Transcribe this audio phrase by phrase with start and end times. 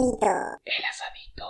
[0.00, 0.62] El asadito.
[0.64, 1.44] El asadito.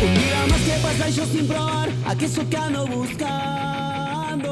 [0.00, 4.44] Un día más que pasa y yo sin probar aquello que ando buscando.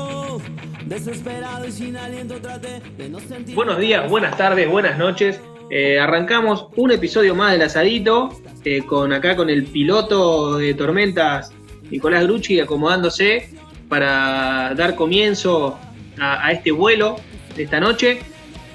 [0.84, 3.54] Desesperado y sin aliento traté de no sentir.
[3.54, 5.40] Buenos días, buenas tardes, buenas noches.
[5.76, 8.28] Eh, arrancamos un episodio más del asadito
[8.64, 11.50] eh, con acá con el piloto de tormentas
[11.90, 13.48] Nicolás Grucci acomodándose
[13.88, 15.76] para dar comienzo
[16.20, 17.16] a, este vuelo
[17.56, 18.20] de esta noche.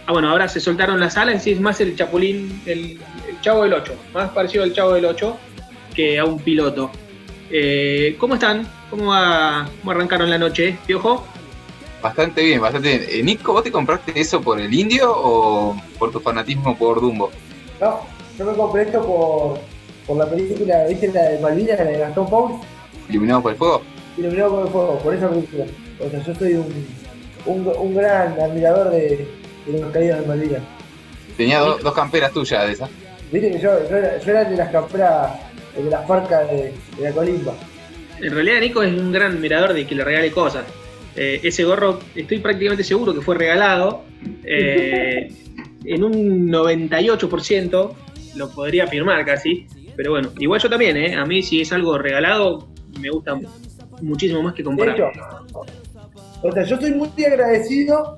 [0.07, 3.63] Ah, bueno, ahora se soltaron las alas y es más el chapulín, el, el chavo
[3.63, 5.37] del 8, más parecido al chavo del 8
[5.95, 6.91] que a un piloto.
[7.49, 8.67] Eh, ¿Cómo están?
[8.89, 11.25] ¿Cómo, va- ¿Cómo arrancaron la noche, Piojo?
[12.01, 13.05] Bastante bien, bastante bien.
[13.09, 17.29] Eh, Nico, ¿vos te compraste eso por el indio o por tu fanatismo por Dumbo?
[17.81, 17.99] No,
[18.37, 19.59] yo me compré esto por,
[20.07, 22.53] por la película, ¿viste la de Malvinas, la de Gastón Paul?
[23.09, 23.81] ¿Iluminado por el fuego?
[24.17, 25.65] Iluminado por el fuego, por esa película.
[25.99, 26.87] O sea, yo soy un,
[27.45, 29.27] un, un gran admirador de,
[29.65, 30.61] de los caídos de Malvinas.
[31.35, 32.89] Tenía do- dos camperas tuyas de esas.
[33.31, 35.31] Viste que yo, yo, era, yo era el de las camperas,
[35.77, 37.53] el de las farcas de, de la colimba.
[38.21, 40.63] En realidad Nico es un gran admirador de que le regale cosas.
[41.21, 44.03] Eh, ese gorro estoy prácticamente seguro que fue regalado.
[44.45, 45.29] eh,
[45.83, 47.93] en un 98%
[48.35, 49.67] lo podría afirmar casi.
[49.97, 51.15] Pero bueno, igual yo también, ¿eh?
[51.15, 52.69] A mí si es algo regalado
[53.01, 53.37] me gusta
[54.01, 54.95] muchísimo más que comprar.
[54.95, 55.07] hecho,
[56.41, 58.17] o sea, yo estoy muy agradecido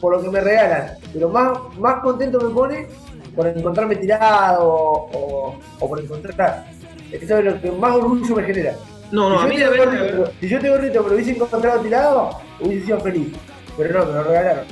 [0.00, 2.86] por lo que me regalan, pero más, más contento me pone
[3.34, 6.64] por encontrarme tirado o, o por encontrar.
[7.10, 8.76] Eso es lo que más orgullo me genera.
[9.12, 10.16] No, no, a si, mí yo de verdad...
[10.16, 12.30] gorrito, si yo tengo gorrito, pero hubiese encontrado tirado,
[12.60, 13.28] hubiese sido feliz.
[13.76, 14.64] Pero no, me lo regalaron.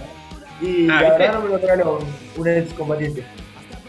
[0.60, 1.98] Y Ah, la verdad no me lo regaló
[2.36, 3.24] un, ex combatiente.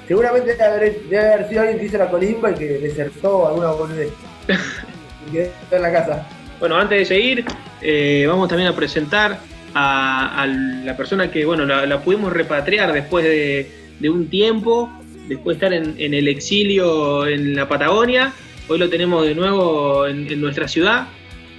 [0.07, 3.71] Seguramente debe haber, debe haber sido alguien que hizo la colimba y que desertó alguna
[3.71, 4.11] boludez.
[5.27, 6.27] y quedó en la casa.
[6.59, 7.45] Bueno, antes de seguir,
[7.81, 9.39] eh, vamos también a presentar
[9.73, 13.69] a, a la persona que, bueno, la, la pudimos repatriar después de,
[13.99, 14.89] de un tiempo,
[15.27, 18.31] después de estar en, en el exilio en la Patagonia.
[18.67, 21.07] Hoy lo tenemos de nuevo en, en nuestra ciudad.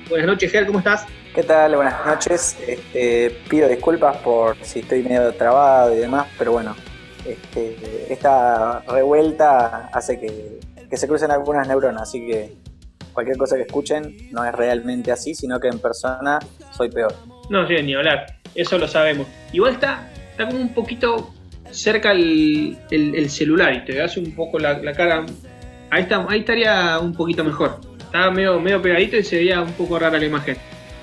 [0.09, 1.07] Buenas noches, Ger, ¿cómo estás?
[1.35, 1.77] ¿Qué tal?
[1.77, 2.57] Buenas noches.
[2.67, 6.75] Este, pido disculpas por si estoy medio trabado y demás, pero bueno,
[7.25, 7.77] este,
[8.13, 10.59] esta revuelta hace que,
[10.89, 12.55] que se crucen algunas neuronas, así que
[13.13, 16.39] cualquier cosa que escuchen no es realmente así, sino que en persona
[16.73, 17.15] soy peor.
[17.51, 19.27] No, sí, ni hablar, eso lo sabemos.
[19.53, 21.33] Igual está, está como un poquito
[21.71, 25.25] cerca el, el- el celular y te hace un poco la, la cara.
[25.91, 27.81] Ahí, está, ahí estaría un poquito mejor.
[27.99, 30.57] Estaba medio, medio pegadito y se veía un poco rara la imagen.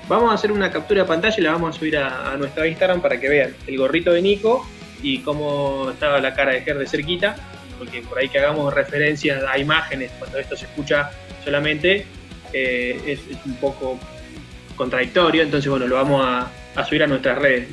[0.08, 2.66] Vamos a hacer una captura de pantalla y la vamos a subir a, a nuestro
[2.66, 4.68] Instagram para que vean el gorrito de Nico
[5.02, 7.36] y cómo estaba la cara de Ger de cerquita.
[7.80, 11.12] Porque por ahí que hagamos referencias a imágenes cuando esto se escucha
[11.44, 12.06] solamente
[12.54, 13.98] eh, es, es un poco
[14.76, 17.68] contradictorio, entonces bueno, lo vamos a, a subir a nuestras redes.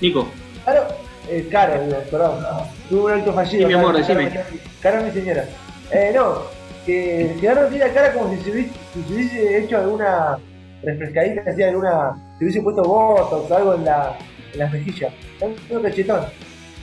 [0.00, 0.30] Nico,
[0.64, 0.86] Claro,
[1.28, 1.74] eh, caro,
[2.10, 2.44] perdón.
[2.88, 3.62] Tuve un acto fallido.
[3.62, 4.40] Sí, mi amor, Caro, decime.
[4.80, 5.44] Caro, mi señora.
[5.92, 6.42] Eh, no,
[6.86, 10.38] que Gerardo tiene la cara como si se hubiese, si se hubiese hecho alguna
[10.82, 12.12] refrescadita, así alguna.
[12.38, 14.16] Se hubiese puesto botox o algo en, la,
[14.52, 15.12] en las mejillas.
[15.32, 15.46] Está
[15.76, 16.20] un cachetón.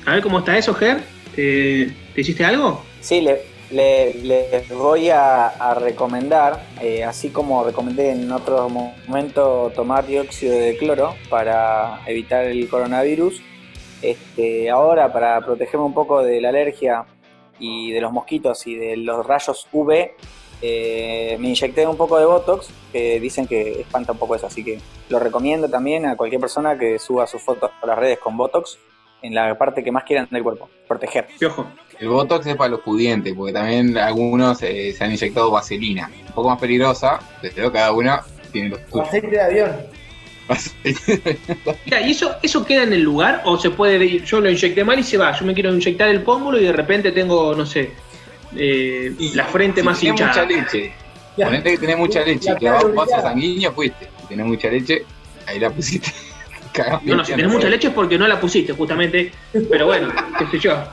[0.05, 0.97] a ver cómo está eso, Ger.
[1.35, 2.81] ¿Te, te hiciste algo?
[3.01, 3.41] Sí, le,
[3.71, 10.53] le- les voy a, a recomendar, eh, así como recomendé en otro momento tomar dióxido
[10.57, 13.41] de cloro para evitar el coronavirus,
[14.01, 17.05] este, ahora para protegerme un poco de la alergia
[17.59, 20.11] y de los mosquitos y de los rayos UV,
[20.61, 24.63] eh, me inyecté un poco de Botox, que dicen que espanta un poco eso, así
[24.63, 24.79] que
[25.09, 28.79] lo recomiendo también a cualquier persona que suba sus fotos a las redes con Botox
[29.21, 31.27] en la parte que más quieran del cuerpo, proteger.
[31.39, 31.67] Piojo.
[31.99, 36.11] El Botox es para los pudientes, porque también algunos eh, se han inyectado vaselina.
[36.27, 38.19] Un poco más peligrosa, desde luego cada uno
[38.51, 39.07] tiene los suyos.
[39.07, 39.75] Aceite de avión.
[41.85, 44.23] Mira, ¿y eso, eso queda en el lugar o se puede ir?
[44.23, 45.37] Yo lo inyecté mal y se va.
[45.37, 47.91] Yo me quiero inyectar el pómulo y de repente tengo, no sé,
[48.55, 50.45] eh, la frente Si más tenés hinchada.
[50.45, 50.93] mucha leche,
[51.35, 54.07] ponete que tenés mucha leche, que va vaso sanguíneo, fuiste.
[54.21, 55.03] Si tenés mucha leche,
[55.45, 56.11] ahí la pusiste.
[56.73, 59.31] Cagás No, no, si tenés mucha leche es porque no la pusiste, justamente.
[59.69, 60.83] Pero bueno, qué sé yo.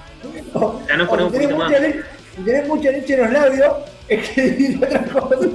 [0.88, 1.68] Ya nos O ponemos si un tenés, poquito más.
[1.70, 2.00] mucha leche,
[2.36, 3.72] si tenés mucha leche en los labios,
[4.08, 5.46] es que otra cosa.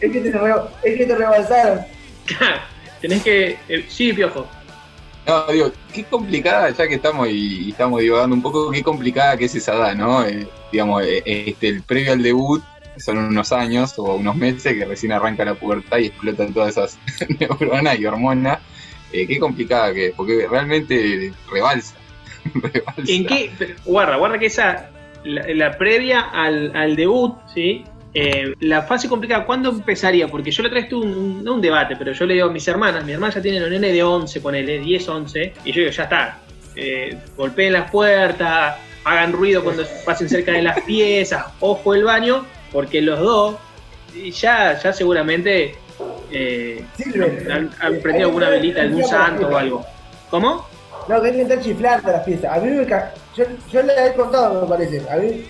[0.00, 0.28] es, que te,
[0.84, 1.80] es que te rebalsaron.
[3.00, 3.58] Tenés que.
[3.68, 4.48] eh, sí, piojo.
[5.26, 9.36] No, digo, qué complicada, ya que estamos y, y estamos divagando un poco, qué complicada
[9.36, 10.24] que es esa edad, ¿no?
[10.24, 12.62] Eh, digamos, eh, este, el previo al debut
[12.96, 16.98] son unos años o unos meses que recién arranca la pubertad y explotan todas esas
[17.38, 18.58] neuronas y hormonas.
[19.12, 21.94] Eh, qué complicada que es, porque realmente rebalsa.
[22.54, 23.12] rebalsa.
[23.12, 23.50] ¿En qué?
[23.58, 24.88] pero, guarda, guarda que esa.
[25.24, 27.84] la, la previa al, al debut, ¿sí?
[28.14, 30.28] Eh, la fase complicada, ¿cuándo empezaría?
[30.28, 32.66] Porque yo le traje un, un, no un debate, pero yo le digo a mis
[32.66, 35.92] hermanas, mi hermana ya tiene los nenes de 11, ponele, 10, 11, y yo digo,
[35.92, 36.38] ya está,
[36.74, 42.46] eh, golpeen las puertas, hagan ruido cuando pasen cerca de las piezas, ojo el baño,
[42.72, 43.56] porque los dos
[44.32, 45.74] ya, ya seguramente
[46.30, 46.84] eh,
[47.50, 49.84] han, han prendido alguna velita, algún santo o algo.
[50.30, 50.66] ¿Cómo?
[51.08, 52.56] No, que están chiflando las piezas.
[52.56, 53.12] A mí me ca...
[53.34, 55.02] yo, yo le he contado, me parece.
[55.10, 55.44] A mí,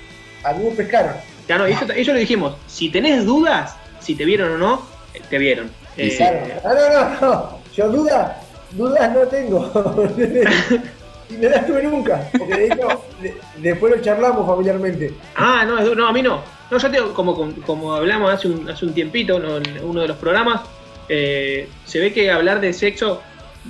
[0.45, 1.15] a mí me pescaron.
[1.49, 2.55] Ya no, y eso, eso lo dijimos.
[2.67, 4.83] Si tenés dudas, si te vieron o no,
[5.15, 5.71] eh, te vieron.
[5.97, 6.39] Eh, Claro.
[6.65, 7.59] Ah, no, no, no.
[7.75, 8.37] Yo dudas,
[8.73, 9.73] dudas no tengo.
[11.31, 12.29] y no las tuve nunca.
[12.39, 12.89] Porque de hecho,
[13.23, 15.12] de- después lo charlamos familiarmente.
[15.37, 16.41] Ah, no, no, a mí no.
[16.71, 19.56] No, yo te como, como, como hablamos hace un, hace un tiempito ¿no?
[19.56, 20.61] en uno de los programas,
[21.09, 23.23] eh, se ve que hablar de sexo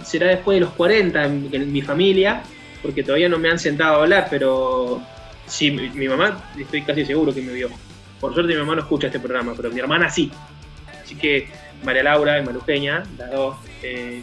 [0.04, 2.42] será después de los 40 en, en mi familia,
[2.82, 5.00] porque todavía no me han sentado a hablar, pero
[5.48, 7.68] sí, mi, mi mamá estoy casi seguro que me vio.
[8.20, 10.30] Por suerte mi mamá no escucha este programa, pero mi hermana sí.
[11.02, 11.48] Así que
[11.84, 14.22] María Laura y Marujeña, las dos, eh,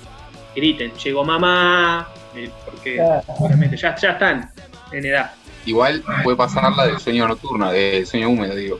[0.55, 3.23] griten, llegó mamá, eh, porque Claro.
[3.39, 4.51] obviamente ya, ya están
[4.91, 5.31] en edad.
[5.65, 8.79] Igual puede pasar la del sueño nocturno, del sueño húmedo, digo.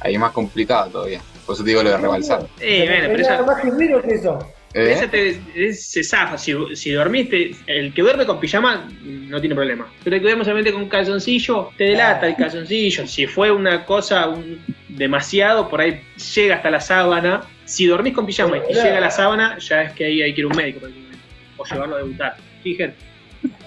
[0.00, 1.20] Ahí es más complicado todavía.
[1.46, 2.46] Por eso te digo lo de rebalsar.
[2.60, 3.62] Eh, bueno, pero más
[4.02, 4.38] que eso.
[4.76, 4.92] ¿Eh?
[4.92, 6.36] esa te, es- se zafa.
[6.38, 9.86] Si, si dormiste, el que duerme con pijama no tiene problema.
[10.04, 13.06] Pero el que duerme solamente con calzoncillo, te delata el calzoncillo.
[13.06, 16.00] Si fue una cosa un- demasiado, por ahí
[16.34, 17.42] llega hasta la sábana.
[17.64, 20.40] Si dormís con pijama y llega a la sábana, ya es que ahí hay que
[20.40, 21.18] ir a un médico prácticamente.
[21.56, 22.36] o llevarlo a debutar.
[22.62, 22.94] Fíjate,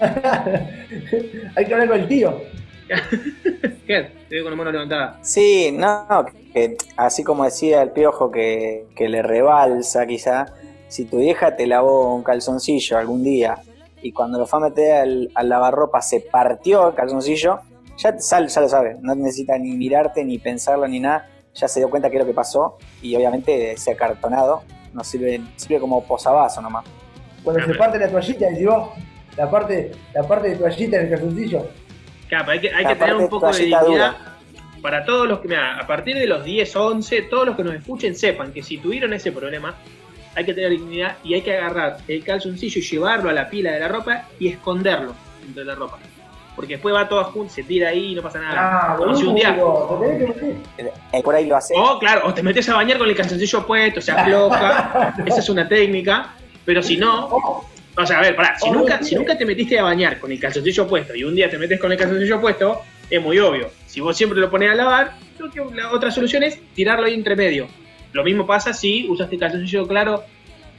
[1.56, 2.42] Hay que hablar con el tío.
[3.86, 5.18] Ger, te veo con la mano levantada.
[5.22, 10.46] Sí, no, no, que así como decía el piojo que, que le rebalsa quizá,
[10.90, 13.56] si tu vieja te lavó un calzoncillo algún día
[14.02, 17.60] y cuando lo fue a meter al, al lavarropa se partió el calzoncillo,
[17.96, 21.68] ya, te sal- ya lo sabe, no necesita ni mirarte, ni pensarlo, ni nada, ya
[21.68, 25.80] se dio cuenta que es lo que pasó y obviamente ese acartonado no sirve, sirve
[25.80, 26.84] como posavasos nomás.
[27.44, 28.90] Cuando se pero- parte la toallita, decís vos,
[29.36, 31.66] la parte, la parte de toallita en el calzoncillo.
[32.28, 34.16] Claro, hay que, hay que tener un poco de dignidad.
[34.82, 37.74] Para todos los que, mira, a partir de los 10, 11, todos los que nos
[37.74, 39.74] escuchen sepan que si tuvieron ese problema,
[40.34, 43.72] hay que tener dignidad y hay que agarrar el calzoncillo y llevarlo a la pila
[43.72, 45.98] de la ropa y esconderlo dentro de la ropa.
[46.56, 48.92] Porque después va todo junto, se tira ahí y no pasa nada.
[48.92, 49.54] Ah, Como si un día.
[49.56, 50.56] que.
[51.12, 51.74] Eh, por ahí lo hace.
[51.76, 55.14] O, claro, o te metes a bañar con el calzoncillo puesto, se afloja.
[55.26, 56.34] Esa es una técnica.
[56.64, 59.78] Pero si no, o sea, a ver, pará, si Oh, nunca, si nunca te metiste
[59.78, 62.82] a bañar con el calzoncillo puesto y un día te metes con el calzoncillo puesto,
[63.08, 63.70] es muy obvio.
[63.86, 67.14] Si vos siempre lo pones a lavar, creo que la otra solución es tirarlo ahí
[67.14, 67.66] entre medio.
[68.12, 70.22] Lo mismo pasa si usaste el calzoncillo claro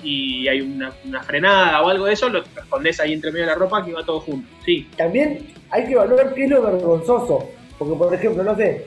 [0.03, 3.51] y hay una, una frenada o algo de eso, lo escondés ahí entre medio de
[3.51, 4.47] la ropa que va todo junto.
[4.65, 7.49] Sí, También hay que valorar qué es lo vergonzoso.
[7.77, 8.85] Porque, por ejemplo, no sé,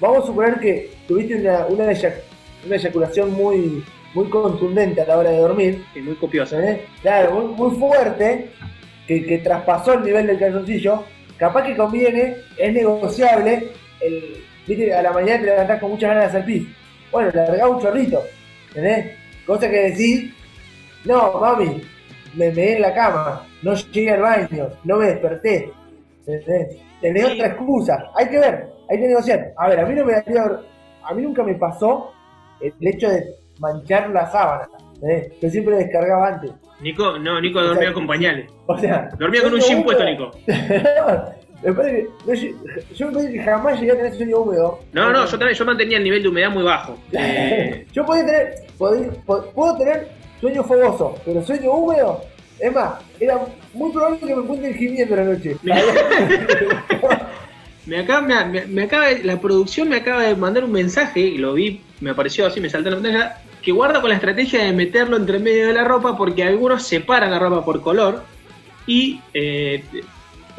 [0.00, 2.22] vamos a suponer que tuviste una, una, eyac-
[2.66, 3.82] una eyaculación muy,
[4.14, 6.56] muy contundente a la hora de dormir, es muy copiosa.
[6.56, 6.80] ¿sabes?
[7.02, 8.50] Claro, muy, muy fuerte,
[9.06, 11.04] que, que traspasó el nivel del calzoncillo.
[11.36, 13.68] Capaz que conviene, es negociable,
[14.00, 16.66] el, viste, a la mañana te levantás con muchas ganas de hacer pis.
[17.12, 18.22] Bueno, le largás un chorrito,
[18.68, 19.16] ¿entendés?
[19.46, 20.34] Cosa que decís,
[21.04, 21.82] no, mami,
[22.34, 25.72] me meé en la cama, no llegué al baño, no me desperté.
[26.26, 26.76] ¿Entendés?
[27.00, 27.32] Tenés Sí.
[27.34, 28.10] otra excusa.
[28.16, 29.52] Hay que ver, hay que negociar.
[29.56, 32.12] A ver, a mí no me a mí nunca me pasó
[32.60, 33.24] el hecho de
[33.60, 34.68] manchar la sábana.
[34.94, 35.32] ¿entendés?
[35.40, 36.50] Yo siempre descargaba antes.
[36.80, 38.50] Nico, no, Nico dormía con pañales.
[38.66, 40.04] O sea, Dormía con un jean puesto.
[40.04, 40.30] Nico.
[41.62, 44.80] me parece que, yo, me parece que jamás llegué a tener sueño húmedo.
[44.92, 46.96] No, no, yo también, yo mantenía el nivel de humedad muy bajo.
[47.92, 50.08] Yo podía tener, podía- puedo tener
[50.40, 52.22] sueño fogoso, pero sueño húmedo,
[52.60, 53.38] es más, era
[53.74, 55.56] muy probable que me encuentre gimiendo la noche.
[57.86, 61.80] Me acaba, me, acaba la producción me acaba de mandar un mensaje y lo vi,
[62.00, 65.16] me apareció así, me saltó en la pantalla, que guarda con la estrategia de meterlo
[65.16, 68.22] entre medio de la ropa porque algunos separan la ropa por color
[68.86, 69.82] y, eh,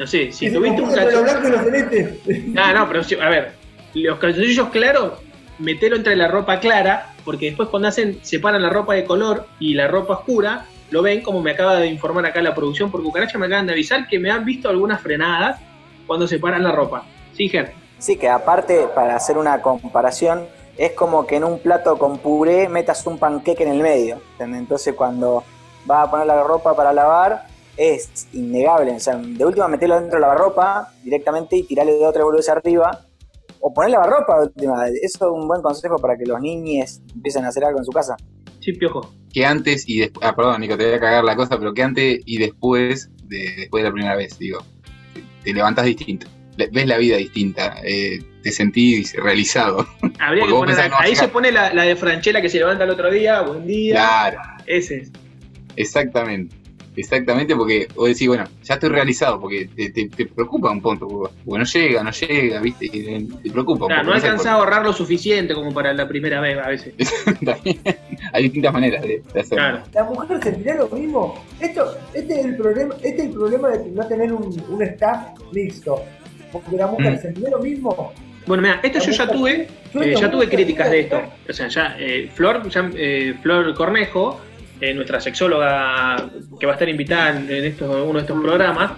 [0.00, 1.22] no sé, si tuviste un calzoncillo...
[1.22, 2.20] blanco y lo celeste.
[2.56, 3.52] Ah, no, pero a ver,
[3.92, 5.12] los calzoncillos claros,
[5.58, 9.74] metelo entre la ropa clara porque después cuando hacen, separan la ropa de color y
[9.74, 13.36] la ropa oscura, lo ven como me acaba de informar acá la producción por Cucaracha,
[13.36, 15.60] me acaban de avisar que me han visto algunas frenadas
[16.06, 17.04] cuando separan la ropa.
[17.34, 17.74] Sí, Ger.
[17.98, 20.46] Sí, que aparte, para hacer una comparación,
[20.78, 24.22] es como que en un plato con puré metas un panqueque en el medio.
[24.32, 24.60] ¿entendés?
[24.60, 25.44] Entonces, cuando
[25.84, 27.49] vas a poner la ropa para lavar,
[27.80, 28.92] es innegable.
[28.92, 32.48] O sea, de última, meterlo dentro de la lavarropa directamente y tirarle de otra boludez
[32.48, 33.06] arriba.
[33.60, 34.86] O poner lavarropa de última.
[34.88, 37.92] Eso es un buen consejo para que los niños empiecen a hacer algo en su
[37.92, 38.16] casa.
[38.60, 39.12] Sí, piojo.
[39.32, 40.26] Que antes y después.
[40.26, 43.54] Ah, perdón, Nico, te voy a cagar la cosa, pero que antes y después de,
[43.58, 44.58] después de la primera vez, digo.
[45.44, 46.26] Te levantas distinto.
[46.56, 49.86] le- ves la vida distinta, eh, te sentís realizado.
[50.18, 52.84] Habría que poner, pensás no ahí se pone la, la de Franchella que se levanta
[52.84, 53.94] el otro día, buen día.
[53.94, 55.12] Claro, Ese es.
[55.76, 56.56] exactamente.
[57.00, 61.06] Exactamente, porque vos decís, bueno, ya estoy realizado, porque te, te- te preocupa un punto,
[61.08, 63.86] porque no llega, no llega, viste, y te, te preocupa.
[63.86, 66.94] Claro, no sabes alcanzaba a ahorrar lo suficiente como para la primera vez a veces.
[68.32, 69.56] Hay distintas maneras de, de hacerlo.
[69.64, 69.82] Claro.
[69.92, 71.44] ¿La mujer sentirá lo mismo?
[71.60, 75.28] Esto, este es el problema, este es el problema de no tener un, un staff
[75.52, 76.02] mixto.
[76.52, 77.18] Porque la mujer Mm.
[77.22, 78.12] sentirá lo mismo.
[78.46, 81.22] Bueno, mira, esto yo ya tuve, eh, ya tuve críticas de esto.
[81.48, 84.40] O sea, ya eh, Flor, ya, eh, Flor Cornejo,
[84.80, 88.92] eh, nuestra sexóloga que va a estar invitada en, estos, uno de estos programas,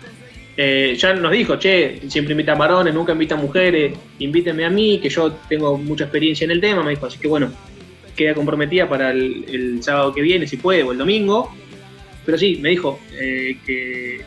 [0.56, 5.08] eh, ya nos dijo, che, siempre invitan varones, nunca invitan mujeres, invítenme a mí, que
[5.08, 7.50] yo tengo mucha experiencia en el tema, me dijo, así que bueno,
[8.14, 11.50] queda comprometida para el, sábado que viene, si puede, o el domingo.
[12.24, 14.20] Pero sí, me dijo eh, que,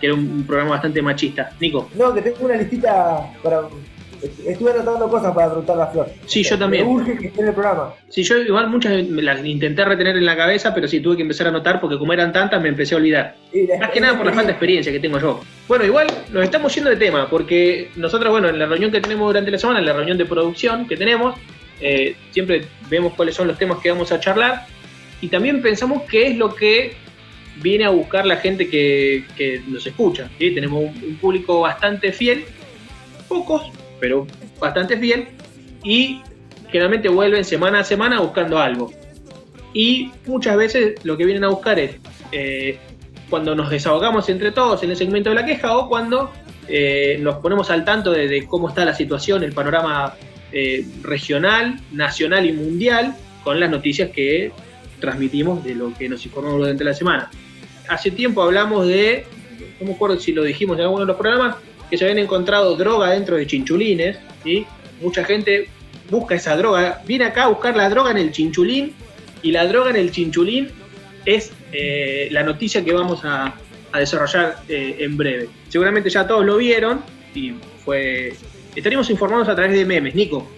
[0.00, 1.52] que era un programa bastante machista.
[1.60, 3.68] Nico, No, que tengo una listita para.
[4.46, 6.06] Estuve anotando cosas para preguntarle a Flor.
[6.26, 6.86] Sí, yo también.
[6.86, 7.94] Me urge que esté en el programa.
[8.08, 11.22] Sí, yo igual muchas me las intenté retener en la cabeza, pero sí tuve que
[11.22, 13.36] empezar a anotar porque como eran tantas me empecé a olvidar.
[13.52, 15.40] La- Más que nada por la falta de experiencia que tengo yo.
[15.68, 19.28] Bueno, igual nos estamos yendo de tema porque nosotros, bueno, en la reunión que tenemos
[19.28, 21.34] durante la semana, en la reunión de producción que tenemos,
[21.80, 24.66] eh, siempre vemos cuáles son los temas que vamos a charlar
[25.22, 26.94] y también pensamos qué es lo que
[27.62, 30.28] viene a buscar la gente que, que nos escucha.
[30.38, 30.50] ¿sí?
[30.54, 32.44] Tenemos un, un público bastante fiel,
[33.28, 33.70] pocos,
[34.00, 34.26] pero
[34.58, 35.28] bastante fiel,
[35.84, 36.22] y
[36.70, 38.92] generalmente vuelven semana a semana buscando algo.
[39.72, 41.96] Y muchas veces lo que vienen a buscar es
[42.32, 42.78] eh,
[43.28, 46.32] cuando nos desahogamos entre todos en el segmento de la queja o cuando
[46.66, 50.14] eh, nos ponemos al tanto de, de cómo está la situación, el panorama
[50.52, 53.14] eh, regional, nacional y mundial
[53.44, 54.50] con las noticias que
[54.98, 57.30] transmitimos de lo que nos informamos durante la semana.
[57.88, 59.26] Hace tiempo hablamos de,
[59.80, 61.56] no me acuerdo si lo dijimos en alguno de los programas,
[61.90, 64.64] que se habían encontrado droga dentro de chinchulines, ¿sí?
[65.00, 65.68] Mucha gente
[66.08, 68.94] busca esa droga, viene acá a buscar la droga en el chinchulín
[69.42, 70.68] y la droga en el chinchulín
[71.24, 73.54] es eh, la noticia que vamos a,
[73.92, 75.48] desarrollar eh, en breve.
[75.68, 77.00] Seguramente ya todos lo vieron
[77.34, 77.54] y
[77.84, 78.32] fue...
[78.76, 80.48] Estaríamos informados a través de memes, Nico.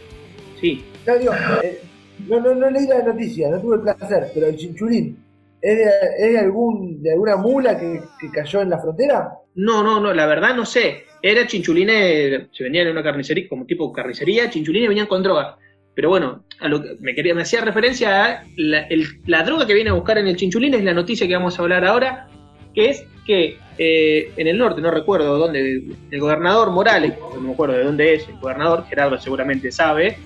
[0.61, 0.85] Sí.
[1.07, 1.81] No, digo, eh,
[2.29, 5.17] no, no, no leí la noticia, no tuve el placer, pero el chinchulín,
[5.63, 8.03] ¿es de, algún, de alguna mula que,
[8.33, 9.33] cayó en la frontera?
[9.55, 11.05] No, no, no, la verdad no sé.
[11.23, 15.57] Era chinchulines, se vendían en una carnicería, como tipo carnicería, chinchulines venían con droga.
[15.95, 18.87] Pero bueno, a lo que me, quería, me hacía referencia a la,
[19.27, 21.63] la droga que viene a buscar en el chinchulín, es la noticia que vamos a
[21.63, 22.29] hablar ahora,
[22.75, 27.53] que es que eh, en el norte, no recuerdo dónde, el gobernador Morales, no me
[27.53, 30.17] acuerdo de dónde es, el gobernador, Gerardo seguramente sabe,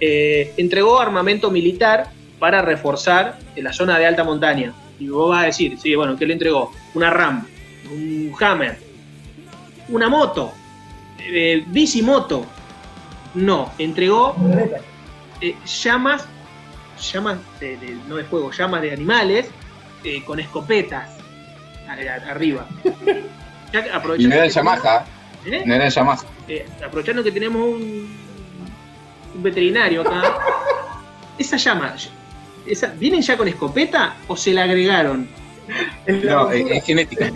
[0.00, 4.72] eh, entregó armamento militar para reforzar en la zona de alta montaña.
[4.98, 6.72] Y vos vas a decir, sí, bueno, ¿qué le entregó?
[6.94, 7.46] Una RAM,
[7.90, 8.78] un Hammer,
[9.88, 10.52] una moto,
[11.18, 12.46] eh, bicimoto.
[13.34, 14.34] No, entregó
[15.42, 16.24] eh, llamas,
[17.12, 19.46] llamas de, de- no de fuego, llamas de animales
[20.04, 21.10] eh, con escopetas
[21.88, 22.66] a- a- arriba.
[23.72, 23.80] Ya
[24.16, 25.04] Y no era el Yamaha,
[25.44, 25.62] tenemos- ¿eh?
[25.66, 26.22] no era el Yamaha.
[26.86, 28.16] Aprovechando que tenemos un,
[29.34, 30.38] un veterinario acá,
[31.38, 31.94] esa llama,
[32.68, 35.28] esa, ¿vienen ya con escopeta o se la agregaron?
[36.24, 37.30] No, es, genética.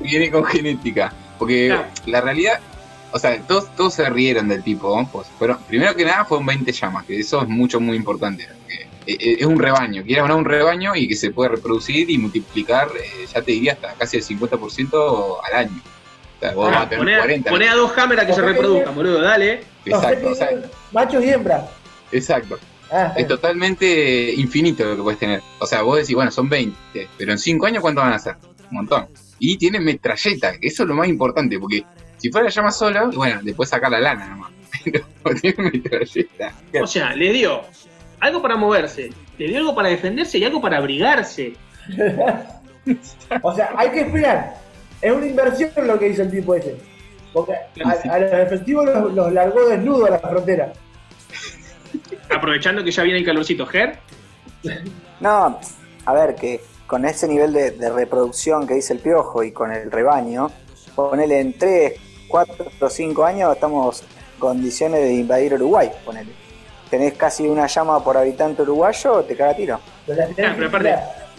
[0.00, 1.12] Viene- con genética.
[1.38, 1.84] Porque Claro.
[2.06, 2.60] la realidad,
[3.12, 4.98] o sea, todos, todos se rieron del tipo.
[4.98, 5.06] ¿no?
[5.10, 8.44] Pues, pero primero que nada fue un 20 llamas, que eso es mucho, muy importante.
[8.68, 8.86] eh,
[9.20, 12.16] eh, Es un rebaño, quiere o no un rebaño y que se puede reproducir y
[12.18, 15.80] multiplicar, eh, ya te diría, hasta casi el 50% al año.
[16.36, 17.50] O sea, vos vas a tener Poné, 40.
[17.50, 19.60] poné a dos cámaras que se reproduzcan, boludo, dale.
[19.84, 20.48] No, Exacto, o sea,
[20.92, 21.64] machos y hembras.
[22.12, 22.58] exacto.
[22.90, 25.42] Ah, Es totalmente infinito lo que puedes tener.
[25.58, 28.36] O sea, vos decís, bueno, son 20, pero en 5 años, ¿cuánto van a ser?
[28.70, 29.08] Un montón.
[29.38, 31.84] Y tiene metralleta, que eso es lo más importante, porque
[32.16, 34.52] si fuera llama sola, bueno, después sacar la lana nomás.
[34.84, 35.04] Pero
[35.40, 36.54] tiene metralleta.
[36.82, 37.62] O sea, le dio
[38.20, 41.54] algo para moverse, le dio algo para defenderse y algo para abrigarse.
[43.42, 44.54] O sea, hay que esperar.
[45.02, 46.76] Es una inversión lo que hizo el tipo ese.
[47.32, 47.52] Porque
[47.84, 50.72] a, a los efectivos los, los largó desnudos a la frontera.
[52.34, 53.98] Aprovechando que ya viene el calorcito, Ger.
[55.20, 55.60] No,
[56.04, 59.72] a ver, que con ese nivel de, de reproducción que dice el piojo y con
[59.72, 60.50] el rebaño,
[60.94, 61.92] ponele en 3,
[62.28, 66.30] 4 o 5 años estamos en condiciones de invadir Uruguay, ponele.
[66.90, 69.80] Tenés casi una llama por habitante uruguayo, te caga tiro.
[70.06, 70.94] Claro, pero que aparte,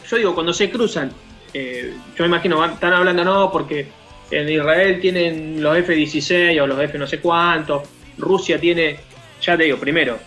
[0.10, 1.12] yo digo, cuando se cruzan,
[1.54, 3.88] eh, yo me imagino, van- están hablando no, porque
[4.30, 7.84] en Israel tienen los F-16 o los F no sé cuántos,
[8.18, 8.98] Rusia tiene,
[9.42, 10.18] ya te digo, primero,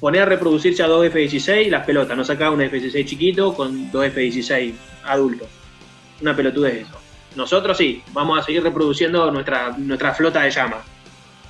[0.00, 4.06] poner a reproducirse a dos F-16 las pelotas, no sacar un F-16 chiquito con dos
[4.06, 4.72] F-16
[5.04, 5.46] adultos.
[6.22, 6.98] Una pelotudez eso.
[7.36, 10.84] Nosotros sí, vamos a seguir reproduciendo nuestra, nuestra flota de llamas.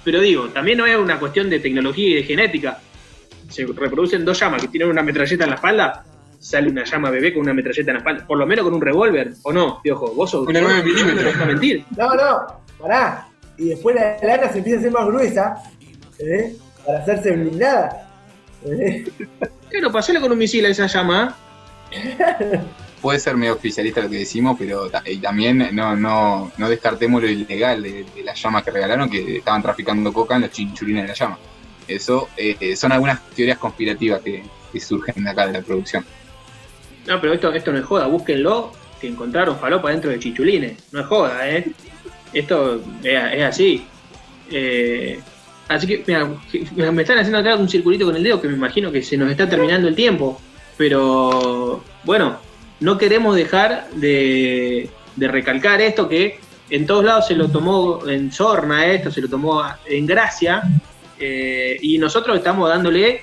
[0.04, 2.78] Pero digo, también no es una cuestión de tecnología y de genética.
[3.49, 6.04] Se reproducen dos llamas que tienen una metralleta en la espalda,
[6.38, 8.80] sale una llama bebé con una metralleta en la espalda, por lo menos con un
[8.80, 10.12] revólver, ¿o no, Piojo?
[10.14, 10.47] Vos sos...
[10.47, 11.33] Una 9 milímetros.
[11.33, 11.85] ¿Vas a mentir?
[11.97, 13.28] No, no, pará.
[13.57, 15.54] Y después la lana se empieza a hacer más gruesa,
[16.19, 16.57] ¿eh?
[16.85, 18.10] Para hacerse blindada.
[18.64, 19.05] ¿Eh?
[19.71, 21.37] Claro, pasale con un misil a esa llama.
[23.00, 27.29] Puede ser medio oficialista lo que decimos, pero y también no, no, no descartemos lo
[27.29, 31.09] ilegal de, de las llamas que regalaron, que estaban traficando coca en los chinchulines de
[31.09, 31.38] la llama.
[31.88, 36.05] Eso eh, son algunas teorías conspirativas que, que surgen de acá de la producción.
[37.07, 40.93] No, pero esto, esto no es joda, búsquenlo, que encontraron falopa dentro de chichulines.
[40.93, 41.73] No es joda, ¿eh?
[42.33, 43.87] Esto es, es así.
[44.50, 45.21] Eh,
[45.71, 48.91] así que, mira, me están haciendo acá un circulito con el dedo que me imagino
[48.91, 50.41] que se nos está terminando el tiempo.
[50.77, 52.39] Pero, bueno,
[52.81, 58.87] no queremos dejar de, recalcar esto que en todos lados se lo tomó en sorna
[58.87, 60.62] esto, se lo tomó en gracia.
[61.19, 63.23] eh, y nosotros estamos dándole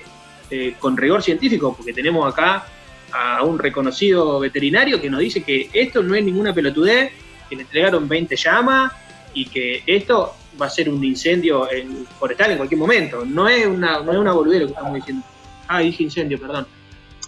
[0.50, 2.66] eh, con rigor científico, porque tenemos acá
[3.12, 7.12] a un reconocido veterinario que nos dice que esto no es ninguna pelotudez,
[7.50, 8.92] que le entregaron 20 llamas
[9.40, 13.24] y que esto va a ser un incendio en- forestal en cualquier momento.
[13.24, 15.24] No es una, no es una boludez lo que estamos diciendo.
[15.68, 16.66] Ah, dije incendio, perdón.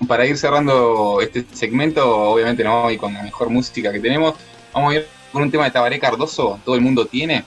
[0.08, 2.02] Para ir cerrando este segmento,
[2.32, 4.34] obviamente nos vamos a ir con la mejor música que tenemos.
[4.72, 7.44] Vamos a ir con un tema de Tabaré Cardoso, todo el mundo tiene,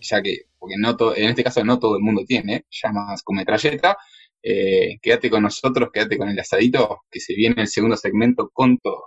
[0.00, 3.36] ya que, porque no to- en este caso no todo el mundo tiene, llamas con
[3.36, 3.96] metralleta.
[4.42, 8.76] Eh, quédate con nosotros, quédate con el asadito, que se viene el segundo segmento con
[8.78, 9.04] todo.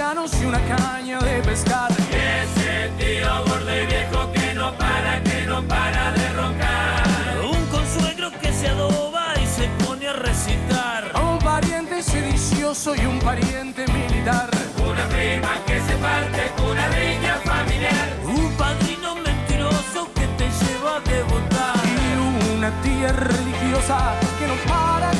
[0.00, 1.90] Marcianos y una caña de pescar.
[1.92, 7.04] Y ese tío gordo y viejo que no para, que no para de roncar.
[7.44, 11.12] Un consuegro que se adoba y se pone a recitar.
[11.20, 14.48] Un pariente sedicioso y un pariente militar.
[14.78, 18.08] Una prima que se parte, una riña familiar.
[18.24, 21.76] Un padrino mentiroso que te lleva a devotar.
[21.84, 25.19] Y una tía religiosa que no para, que no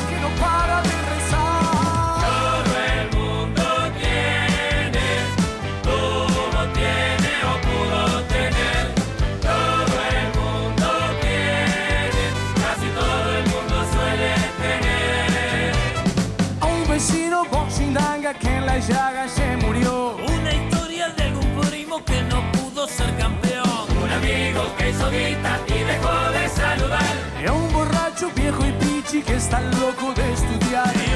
[18.71, 20.15] la llaga se murió.
[20.15, 23.85] Una historia de algún primo que no pudo ser campeón.
[24.01, 27.15] Un amigo que hizo guita y dejó de saludar.
[27.43, 31.10] Y a un borracho viejo y pichi que está loco de estudiar.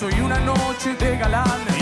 [0.00, 1.79] Fracaso y una noche de galán.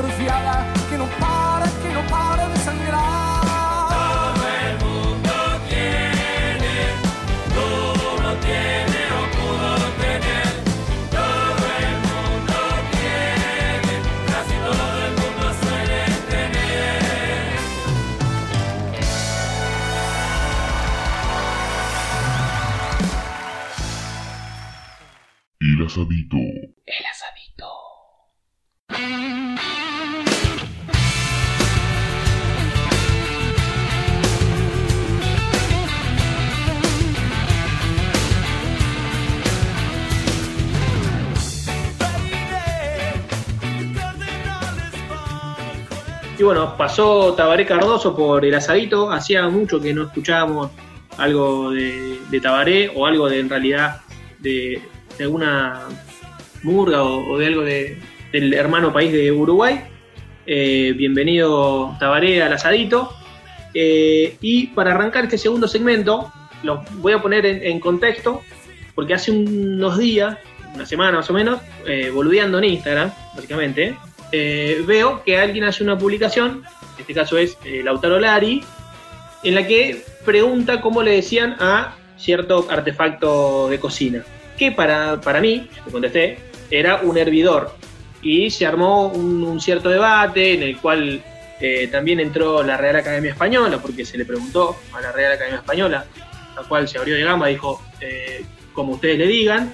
[0.00, 0.67] por fiada
[46.48, 49.12] bueno, pasó Tabaré Cardoso por el asadito.
[49.12, 50.70] Hacía mucho que no escuchábamos
[51.18, 54.00] algo de, de Tabaré o algo de en realidad
[54.38, 54.80] de,
[55.20, 55.80] alguna
[56.62, 57.98] murga o, de algo de,
[58.32, 59.78] del hermano país de Uruguay.
[60.46, 63.12] Eh, bienvenido Tabaré al asadito.
[63.74, 66.32] Eh, y para arrancar este segundo segmento,
[66.62, 68.40] lo voy a poner en, contexto,
[68.94, 70.38] porque hace unos días,
[70.74, 73.98] una semana más o menos, eh, en Instagram, básicamente,
[74.32, 76.64] eh, veo que alguien hace una publicación,
[76.94, 78.62] en este caso es eh, Lautaro Lari,
[79.44, 84.24] en la que pregunta cómo le decían a cierto artefacto de cocina,
[84.56, 86.38] que para, para mí, le contesté,
[86.70, 87.74] era un hervidor.
[88.20, 91.22] Y se armó un, un cierto debate en el cual
[91.60, 95.58] eh, también entró la Real Academia Española, porque se le preguntó a la Real Academia
[95.58, 96.04] Española,
[96.56, 99.72] la cual se abrió de gama, dijo, eh, como ustedes le digan.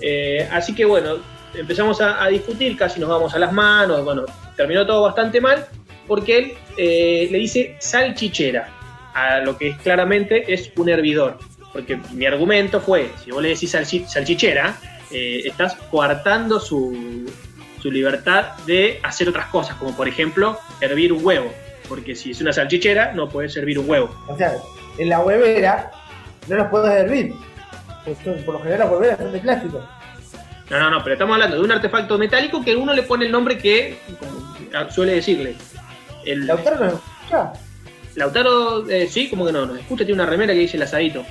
[0.00, 1.16] Eh, así que bueno,
[1.54, 4.24] empezamos a, discutir, casi nos vamos a las manos, bueno,
[4.56, 5.66] terminó todo bastante mal,
[6.06, 8.68] porque él eh, le dice salchichera,
[9.14, 11.38] a lo que es, claramente es un hervidor.
[11.72, 14.76] Porque mi argumento fue, si vos le decís salchi- salchichera,
[15.12, 17.30] eh, estás coartando su,
[17.80, 21.52] su libertad de hacer otras cosas, como por ejemplo hervir un huevo.
[21.88, 24.14] Porque si es una salchichera, no puedes hervir un huevo.
[24.28, 24.56] O sea,
[24.98, 25.90] en la huevera
[26.48, 27.34] no los puedes hervir.
[28.44, 29.88] Por lo general las hueveras son de plástico.
[30.70, 33.32] No, no, no, pero estamos hablando de un artefacto metálico que uno le pone el
[33.32, 35.56] nombre que como suele decirle.
[36.24, 37.52] El, Lautaro no escucha.
[38.14, 41.24] Lautaro, eh, sí, como que no, nos escucha, tiene una remera que dice el asadito.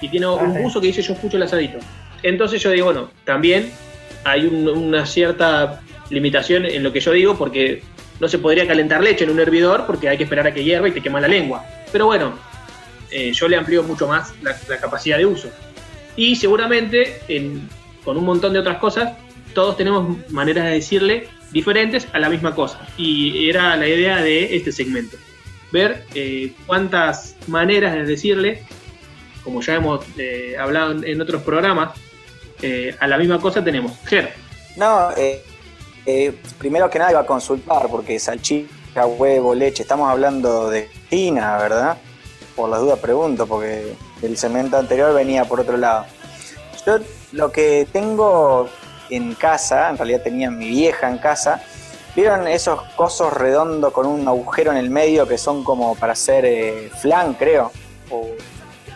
[0.00, 0.62] Y tiene un Ah, sí.
[0.62, 1.78] buzo que dice yo escucho el asadito.
[2.22, 3.70] Entonces yo digo, bueno, también
[4.24, 7.82] hay un- una cierta limitación en lo que yo digo, porque
[8.18, 10.88] no se podría calentar leche en un hervidor porque hay que esperar a que hierva
[10.88, 11.64] y te quema la lengua.
[11.92, 12.32] Pero bueno,
[13.10, 15.50] eh, yo le amplío mucho más la, la capacidad de uso.
[16.16, 17.68] Y seguramente en-
[18.04, 19.12] con un montón de otras cosas,
[19.54, 22.80] todos tenemos maneras de decirle diferentes a la misma cosa.
[22.96, 25.16] Y era la idea de este segmento.
[25.72, 28.62] Ver eh, cuántas maneras de decirle,
[29.44, 31.92] como ya hemos eh, hablado en, otros programas,
[32.62, 33.92] eh, a la misma cosa tenemos.
[34.04, 34.32] Ger,
[34.76, 35.42] No, eh,
[36.06, 41.56] eh, primero que nada iba a consultar, porque salchicha, huevo, leche, estamos hablando de China,
[41.58, 41.98] ¿verdad?
[42.56, 46.06] Por las dudas pregunto, porque el cemento anterior venía por otro lado.
[46.86, 46.98] Yo
[47.32, 48.68] lo que tengo
[49.10, 51.60] en casa, en realidad tenía mi vieja en casa,
[52.14, 56.44] ¿vieron esos cosos redondos con un agujero en el medio que son como para hacer
[56.44, 57.72] eh, flan, creo?
[58.10, 58.28] O,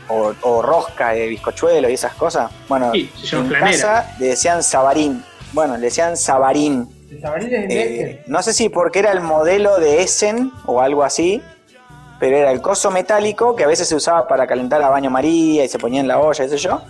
[0.08, 2.50] o- o rosca de bizcochuelo y esas cosas.
[2.68, 5.24] Bueno, Sí, en casa le decían sabarín.
[5.52, 6.88] Bueno, le decían sabarín.
[7.10, 10.80] El sabarín es de Eh, no sé si porque era el modelo de Essen o
[10.80, 11.42] algo así,
[12.20, 15.64] pero era el coso metálico que a veces se usaba para calentar a baño María
[15.64, 16.82] y se ponía en la olla, qué sé yo.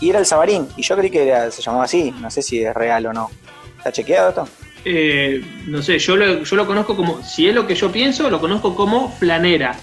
[0.00, 0.68] Y era el sabarín.
[0.76, 2.12] Y yo creí que era- se llamaba así.
[2.20, 3.30] No sé si es real o no.
[3.78, 4.48] ¿Está chequeado esto?
[4.84, 8.30] eh, no sé, yo lo, yo lo conozco como, si es lo que yo pienso,
[8.30, 9.74] lo conozco como flanera.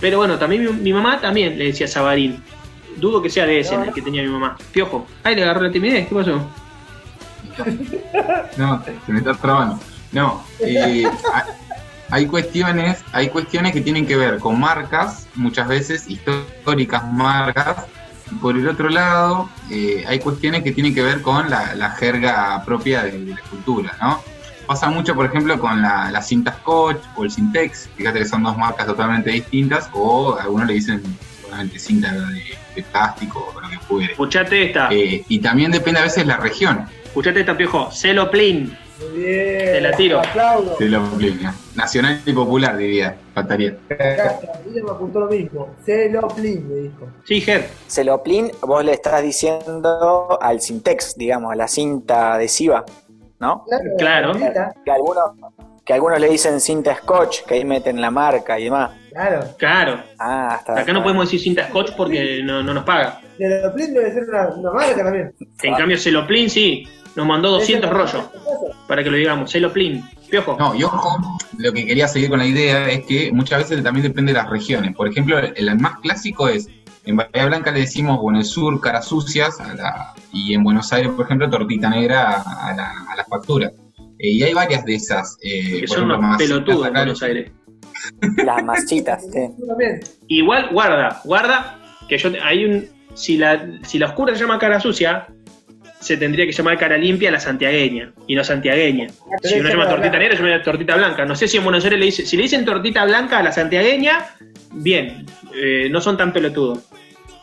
[0.00, 2.42] Pero bueno, también mi, mi mamá también le decía sabarín.
[2.96, 4.56] Dudo que sea de ese el que tenía mi mamá.
[4.72, 5.06] Piojo.
[5.24, 6.40] Ay, le agarró la timidez, ¿qué pasó?
[8.56, 9.78] No, se me está trabando.
[10.12, 11.46] No, eh, ha-
[12.10, 17.84] hay cuestiones, hay cuestiones que tienen que ver con marcas, muchas veces históricas marcas.
[18.30, 21.90] Y por el otro lado, eh, hay cuestiones que tienen que ver con la, la
[21.90, 24.22] jerga propia de, de la cultura, ¿no?
[24.66, 28.42] Pasa mucho, por ejemplo, con la, la cinta Scotch o el Syntex, fíjate que son
[28.42, 31.02] dos marcas totalmente distintas, o algunos le dicen
[31.42, 32.42] solamente cinta de,
[32.76, 34.12] de plástico o lo que fuere.
[34.12, 34.88] Escuchate esta.
[34.90, 36.84] Eh, y también depende a veces la región.
[37.02, 37.90] Escuchate esta, Piojo.
[37.90, 38.76] Celoplin.
[39.00, 39.72] Muy bien.
[39.72, 40.20] Te la tiro.
[40.20, 40.76] Aplaudo.
[40.78, 41.54] de lo plena.
[41.74, 43.16] Nacional y popular, diría.
[43.38, 43.76] Faltaría.
[43.88, 45.68] Me apuntó lo mismo.
[45.84, 47.08] Celoplin, me dijo.
[47.24, 47.68] Sí, Ger.
[47.88, 52.84] Celoplin, vos le estás diciendo al Sintex, digamos, a la cinta adhesiva,
[53.38, 53.64] ¿no?
[53.98, 54.32] Claro.
[54.32, 54.72] Claro.
[54.84, 55.24] Que algunos,
[55.84, 58.90] que algunos le dicen cinta Scotch, que ahí meten la marca y demás.
[59.10, 59.40] claro.
[59.56, 60.02] Claro.
[60.18, 60.80] Ah, está.
[60.80, 63.20] Acá no podemos decir cinta scotch porque no, no nos paga.
[63.36, 65.34] Celoplin debe ser una, una marca también.
[65.62, 66.88] En cambio, Celoplin sí.
[67.16, 68.30] Nos mandó 200 rollos
[68.86, 69.50] para que lo digamos.
[69.50, 70.04] Celoplin.
[70.30, 70.56] Piojo.
[70.58, 74.04] No, y ojo, lo que quería seguir con la idea es que muchas veces también
[74.04, 74.94] depende de las regiones.
[74.94, 76.68] Por ejemplo, el, el más clásico es,
[77.04, 80.62] en Bahía Blanca le decimos, o en el sur, caras sucias, a la- y en
[80.62, 83.72] Buenos Aires, por ejemplo, tortita negra a, a la, a la factura.
[84.18, 85.36] Eh, y hay varias de esas.
[85.42, 86.92] eh, que por son ejemplo, unos pelotudos en.
[86.92, 87.52] Buenos Aires.
[88.44, 89.38] Las masitas, sí.
[90.28, 92.88] Igual, guarda, guarda, que yo te- hay un.
[93.14, 95.26] Si la, si la oscura se llama cara sucia,
[96.00, 99.08] se tendría que llamar cara limpia la santiagueña y no santiagueña.
[99.42, 101.24] Si uno llama tortita negra, se llama tortita blanca.
[101.24, 103.52] No sé si en Buenos Aires le dice, si le dicen tortita blanca a la
[103.52, 104.26] santiagueña,
[104.72, 106.80] bien, eh, no son tan pelotudos.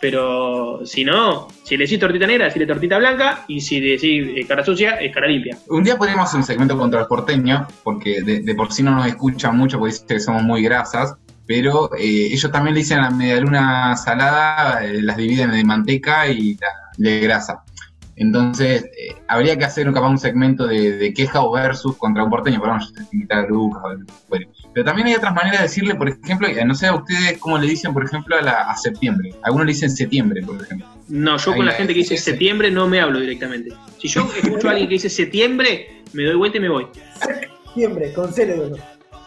[0.02, 3.46] Pero si no, si le decís tortita negra, decís tortita blanca.
[3.48, 5.58] Y si le decís eh, cara sucia, es cara limpia.
[5.70, 8.92] Un día podríamos hacer un segmento contra los porteños, porque de, de por sí no
[8.92, 11.16] nos escuchan mucho, porque dicen que somos muy grasas.
[11.48, 16.28] Pero eh, ellos también le dicen a la medialuna salada, eh, las dividen de manteca
[16.28, 17.64] y la, de grasa.
[18.18, 22.30] Entonces, eh, habría que hacer capaz un segmento de, de queja o versus contra un
[22.30, 23.82] porteño, por ejemplo, invitar a Lucas.
[23.84, 24.48] o- bueno.
[24.74, 27.58] Pero también hay otras maneras de decirle, por ejemplo, eh, no sé a ustedes cómo
[27.58, 29.34] le dicen, por ejemplo, a, la- a septiembre.
[29.44, 30.88] Algunos le dicen septiembre, por ejemplo.
[31.10, 32.32] No, yo Ahí con la la- gente que dice ese.
[32.32, 33.74] septiembre no me hablo directamente.
[34.00, 36.88] Si yo escucho a alguien que dice septiembre, me doy vuelta y me voy.
[37.74, 38.72] Siempre, con cero.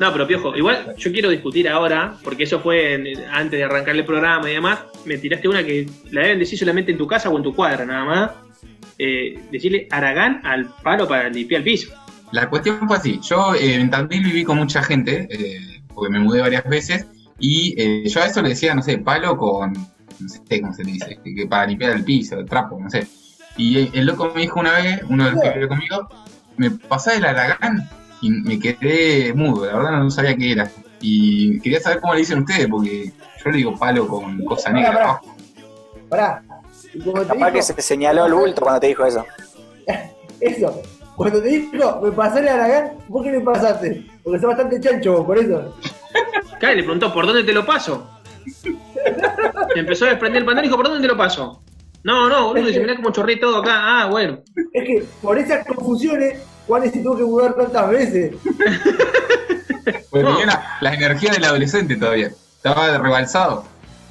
[0.01, 3.97] No, pero piojo, igual yo quiero discutir ahora, porque eso fue en- antes de arrancar
[3.97, 4.79] el programa y demás.
[5.05, 7.85] Me tiraste una que la deben decir solamente en tu casa o en tu cuadra,
[7.85, 8.31] nada más.
[8.99, 11.93] Eh, decirle Aragán al palo para limpiar el piso.
[12.33, 13.21] La cuestión fue así.
[13.23, 17.07] Yo eh, en Tandil viví con mucha gente, eh, porque me mudé varias veces,
[17.39, 20.85] y eh, yo a eso le decía, no sé, palo con, no sé cómo se
[20.85, 23.07] le dice, que, que para limpiar el piso, el trapo, no sé.
[23.57, 26.09] Y el, el loco me dijo una vez, uno de los que vive conmigo,
[26.57, 27.89] me pasaba el aragán
[28.21, 30.71] y me quedé mudo, la verdad no sabía qué era.
[31.01, 33.13] Y quería saber cómo le dicen ustedes, porque
[33.45, 35.37] yo le digo palo con cosa negra Pará, abajo.
[36.09, 36.45] Pará.
[36.95, 39.25] Y como te Capaz dijo, que se señaló el bulto cuando te dijo eso.
[40.41, 40.83] Eso.
[41.17, 44.07] Cuando te dijo, me pasé el Aragán, ¿vos qué me pasaste?
[44.23, 45.75] Porque sos bastante chancho vos, por eso.
[46.61, 48.09] Claro, y le preguntó, ¿por dónde te lo paso?
[49.75, 51.61] Se empezó a desprender el pantalón y dijo, ¿por dónde te lo paso?
[52.05, 53.73] No, no, boludo, dice, mirá cómo chorré todo acá.
[54.03, 54.39] Ah, bueno.
[54.73, 58.35] Es que por esas confusiones, Juanes se tuvo que mudar tantas veces.
[60.11, 60.37] Porque No.
[60.37, 62.29] tenía la, la energía del adolescente todavía.
[62.57, 63.65] Estaba rebalsado.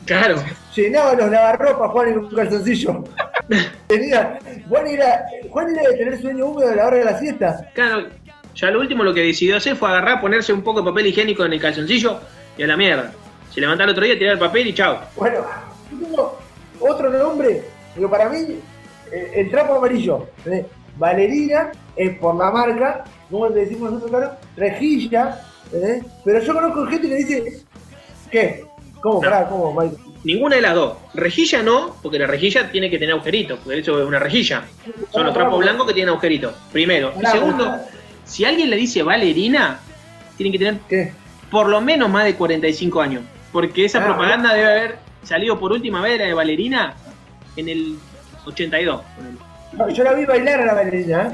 [0.08, 0.44] Claro.
[0.76, 3.04] Llenaba los lavarropas Juan en un calzoncillo.
[3.88, 4.40] Tenía,
[4.70, 7.70] Juan era, Juan era de tener sueño húmedo a la hora de la siesta.
[7.74, 8.08] Claro,
[8.56, 11.46] ya lo último lo que decidió hacer fue agarrar, ponerse un poco de papel higiénico
[11.46, 12.20] en el calzoncillo
[12.58, 13.12] y a la mierda.
[13.54, 15.00] Se levantaba el otro día, tirar el papel y chao.
[15.16, 15.46] Bueno,
[15.92, 16.40] yo tengo
[16.80, 18.60] otro nombre, pero para mí,
[19.12, 20.28] eh, el trapo amarillo.
[20.38, 20.66] ¿entendés?
[20.98, 26.06] Valerina es por la marca, como le decimos nosotros, claro, rejilla, ¿entendés?
[26.24, 27.64] pero yo conozco gente que dice,
[28.32, 28.67] ¿qué?
[29.08, 29.22] ¿Cómo?
[29.24, 29.30] No.
[29.30, 29.96] Pará, ¿cómo, Mike?
[30.24, 30.98] Ninguna de las dos.
[31.14, 34.64] Rejilla no, porque la rejilla tiene que tener agujeritos, porque eso es una rejilla.
[35.12, 36.54] Son los trapos blancos que tienen agujeritos.
[36.72, 37.14] Primero.
[37.22, 37.86] Y segundo, pará.
[38.26, 39.80] si alguien le dice valerina,
[40.36, 41.14] tienen que tener ¿Qué?
[41.50, 43.24] por lo menos más de 45 años.
[43.52, 46.96] Porque esa propaganda debe haber salido por última vez la de Valerina
[47.56, 47.96] en el
[48.46, 49.02] 82.
[49.16, 49.38] ponele.
[49.74, 51.32] No, yo la vi bailar a la bailarina, ¿eh?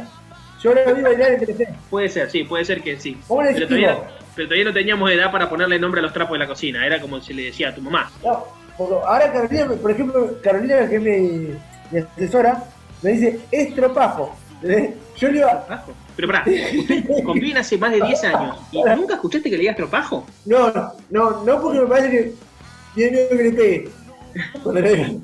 [0.61, 1.67] Yo la vi bailar en Telefe.
[1.89, 3.17] Puede ser, sí, puede ser que sí.
[3.27, 4.22] ¿Cómo le Pero decís todavía, vos?
[4.35, 6.85] Pero todavía no teníamos edad para ponerle nombre a los trapos de la cocina.
[6.85, 8.11] Era como se le decía a tu mamá.
[8.23, 8.45] No,
[9.05, 11.55] ahora Carolina, por ejemplo, Carolina, que es mi,
[11.91, 12.63] mi asesora,
[13.01, 14.35] me dice, estropajo.
[14.61, 14.95] ¿entendés?
[15.17, 15.93] Yo le iba, ¿Tropajo?
[16.15, 19.75] Pero pará, ustedes conviven hace más de 10 años y nunca escuchaste que le digas
[19.75, 20.25] tropajo.
[20.45, 20.71] no,
[21.09, 22.33] no, no porque me parece que
[22.95, 25.19] tiene miedo que le pegue.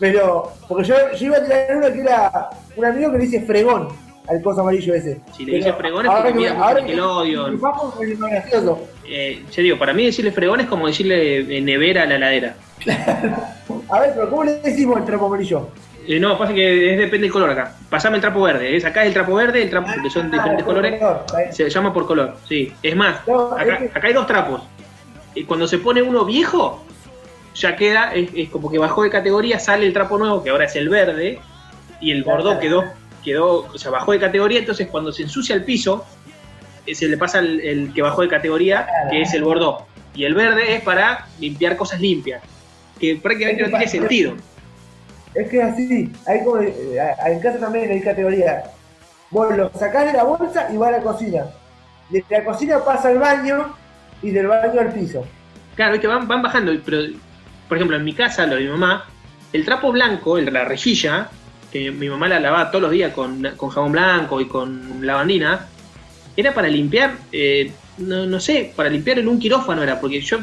[0.00, 3.40] Pero, porque yo, yo iba a tirar una que era un amigo que le dice
[3.42, 3.88] fregón
[4.26, 5.20] al coso amarillo ese.
[5.36, 7.54] Si le dices fregón es porque que me- mira mucho ahora que- Nickelodeon.
[7.54, 8.88] Es más gracioso.
[9.06, 12.54] Eh, yo digo, para mí decirle fregón es como decirle eh, nevera a la heladera.
[13.90, 15.68] A ver, pero ¿cómo le decimos el trapo amarillo?
[16.06, 17.74] Eh, no, pasa que es, depende del color acá.
[17.88, 18.76] Pasame el trapo verde.
[18.76, 21.00] Es acá es el trapo verde, el trapo que son diferentes Ah, colores.
[21.52, 22.72] Se llama por color, sí.
[22.82, 24.62] Es más, No, acá, es que- acá hay dos trapos.
[25.34, 26.82] Y cuando se pone uno viejo,
[27.54, 30.64] ya queda, es, es como que bajó de categoría, sale el trapo nuevo, que ahora
[30.66, 31.38] es el verde,
[32.00, 32.84] y el bordó quedó,
[33.24, 36.04] quedó, o sea, bajó de categoría, entonces cuando se ensucia el piso,
[36.86, 39.86] eh, se le pasa el, el que bajó de categoría, que es el bordó.
[40.14, 42.42] Y el verde es para limpiar cosas limpias,
[43.00, 44.34] que prácticamente no tiene sentido.
[45.34, 46.72] Es que es así, hay como, eh,
[47.26, 48.64] en casa también hay categoría.
[49.30, 51.46] Vos lo sacás de la bolsa y va a la cocina.
[52.10, 53.74] De la cocina pasa al baño
[54.22, 55.26] y del baño al piso.
[55.74, 56.98] Claro, es que van, van bajando, pero
[57.68, 59.06] por ejemplo en mi casa, lo de mi mamá,
[59.52, 61.28] el trapo blanco, el- la rejilla,
[61.74, 65.66] que mi mamá la lavaba todos los días con, con jabón blanco y con lavandina,
[66.36, 70.38] era para limpiar, eh, no, no sé, para limpiar en un quirófano era, porque yo,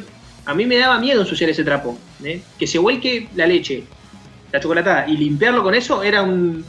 [0.46, 2.44] a mí me daba miedo ensuciar ese trapo, ¿eh?
[2.60, 3.86] que se vuelque la leche,
[4.52, 6.66] la chocolatada, y limpiarlo con eso era un...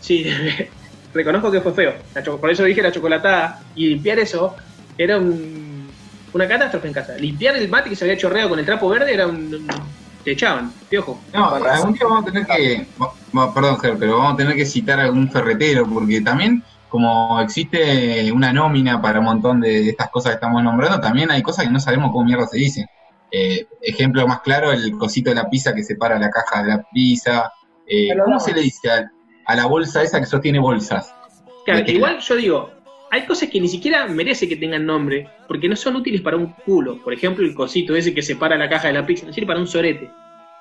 [0.00, 0.24] Sí,
[1.12, 1.94] reconozco que fue feo,
[2.40, 4.56] por eso dije la chocolatada, y limpiar eso
[4.96, 5.90] era un,
[6.32, 7.18] una catástrofe en casa.
[7.18, 9.66] Limpiar el mate que se había chorreado con el trapo verde era un-
[10.26, 11.20] te echaban, piojo.
[11.32, 12.84] No, algún día vamos a tener que,
[13.54, 18.32] perdón Ger, pero vamos a tener que citar a algún ferretero, porque también como existe
[18.32, 21.70] una nómina para un montón de estas cosas que estamos nombrando, también hay cosas que
[21.70, 22.86] no sabemos cómo mierda se dicen.
[23.30, 26.82] Eh, ejemplo más claro, el cosito de la pizza que separa la caja de la
[26.92, 27.52] pizza.
[27.86, 29.08] Eh, ¿Cómo se le dice a,
[29.44, 31.14] a la bolsa esa que sostiene bolsas?
[31.64, 31.98] Claro, tela.
[31.98, 32.70] igual yo digo,
[33.16, 36.52] hay cosas que ni siquiera merece que tengan nombre, porque no son útiles para un
[36.52, 37.02] culo.
[37.02, 39.60] Por ejemplo, el cosito ese que separa la caja de la pizza, no sirve para
[39.60, 40.10] un sorete.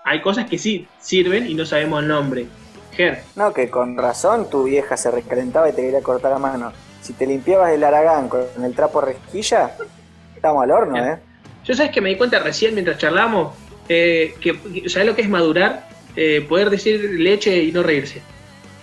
[0.05, 2.45] hay cosas que sí sirven y no sabemos el nombre.
[2.93, 6.71] Ger, No, que con razón tu vieja se recalentaba y te quería cortar la mano.
[7.01, 9.71] Si te limpiabas el aragán con el trapo rejilla,
[10.33, 11.19] estamos al horno, ¿eh?
[11.65, 13.53] yo sabes que me di cuenta recién mientras charlamos
[13.89, 15.89] eh, que, ¿sabes lo que es madurar?
[16.15, 18.21] Eh, poder decir leche y no reírse.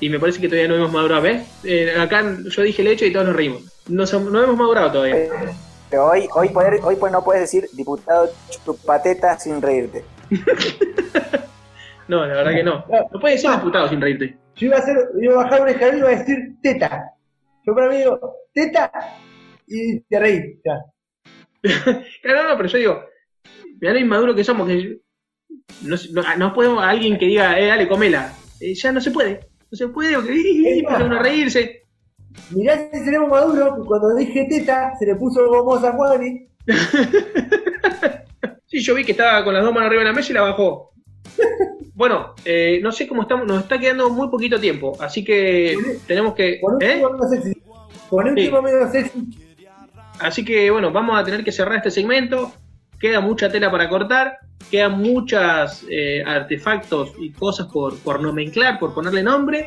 [0.03, 1.47] Y me parece que todavía no hemos madurado, ¿ves?
[1.63, 3.63] Eh, acá yo dije leche y todos nos reímos.
[3.89, 5.29] No, no hemos madurado todavía.
[5.89, 8.29] Pero hoy, hoy, poder, hoy pues no puedes decir diputado
[8.65, 10.05] chupateta sin reírte.
[12.09, 12.85] No, la verdad que no.
[13.13, 14.37] No puedes decir diputado sin reírte.
[14.57, 17.15] Yo iba a hacer, iba a bajar un escalón y iba a decir teta.
[17.65, 18.91] Yo para mí digo, teta,
[19.69, 20.61] y te reí.
[20.65, 20.83] Ya.
[22.23, 23.05] Claro, no, pero yo digo,
[23.81, 24.99] mirá lo inmaduro que somos, que
[25.83, 28.35] no, no, no podemos a alguien que diga, eh, dale, comela.
[28.61, 29.52] Eh, ya no se puede.
[29.73, 31.03] No se puede, empieza más.
[31.03, 31.83] uno reírse.
[32.51, 36.47] Mirá si seremos maduros, que cuando dije teta, se le puso gomosa a Juani.
[38.67, 40.43] Sí, yo vi que estaba con las dos manos arriba de la mesa y la
[40.43, 40.93] bajó.
[41.95, 46.33] Bueno, eh, no sé cómo estamos, nos está quedando muy poquito tiempo, así que tenemos
[46.35, 46.59] que...
[46.59, 46.97] Con un ¿eh?
[46.97, 47.63] menos sexy.
[48.09, 48.51] Con un Sí.
[48.91, 49.29] sexy.
[50.19, 52.51] Así que bueno, vamos a tener que cerrar este segmento.
[53.03, 54.39] Queda mucha tela para cortar,
[54.71, 55.85] quedan muchos
[56.25, 59.67] artefactos y cosas por, por nomenclar, por ponerle nombre.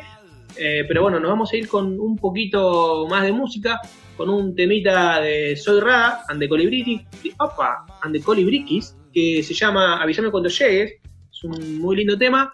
[0.58, 3.80] Eh, pero bueno, nos vamos a ir con un poquito más de música,
[4.16, 7.02] con un temita de Soy Rada, and the Colibritis,
[7.38, 10.94] opa, and the Colibriquis, que se llama Avísame cuando llegues.
[11.30, 12.50] Es un muy lindo tema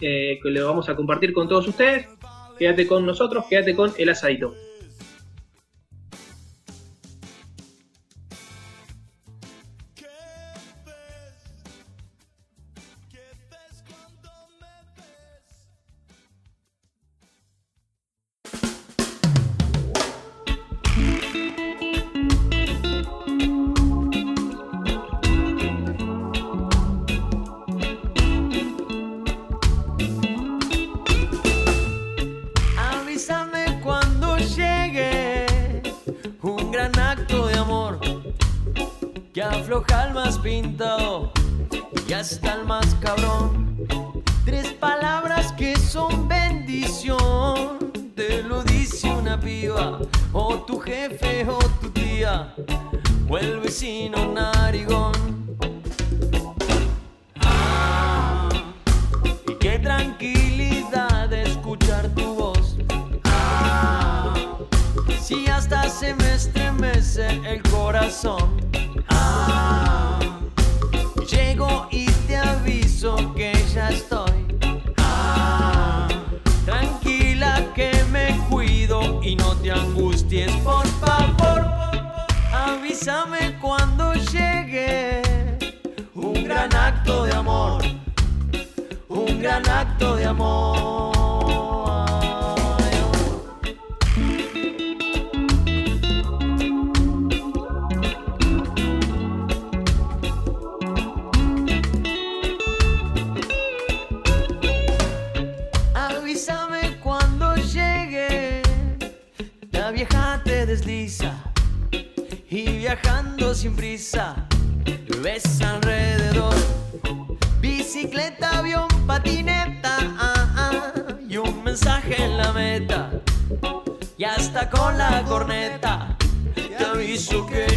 [0.00, 2.06] eh, que lo vamos a compartir con todos ustedes.
[2.58, 4.54] Quédate con nosotros, quédate con el asadito.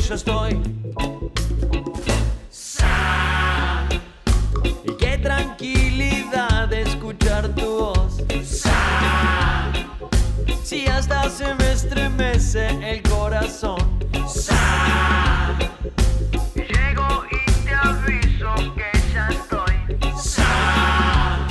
[0.07, 0.59] Ya estoy.
[2.49, 3.87] Sa.
[4.83, 8.17] Y qué tranquilidad escuchar tu voz.
[8.43, 9.71] Sa.
[10.63, 13.99] Si hasta se me estremece el corazón.
[14.27, 15.57] Sa.
[16.55, 19.75] Llego y te aviso que ya estoy.
[20.21, 21.47] Sa.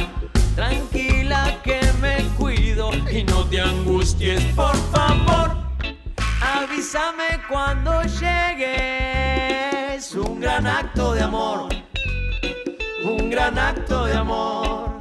[0.57, 5.61] Tranquila que me cuido y no te angusties, por favor.
[6.43, 7.80] Avísame cuando
[10.61, 11.69] gran acto de amor.
[13.03, 14.99] Un gran acto de amor.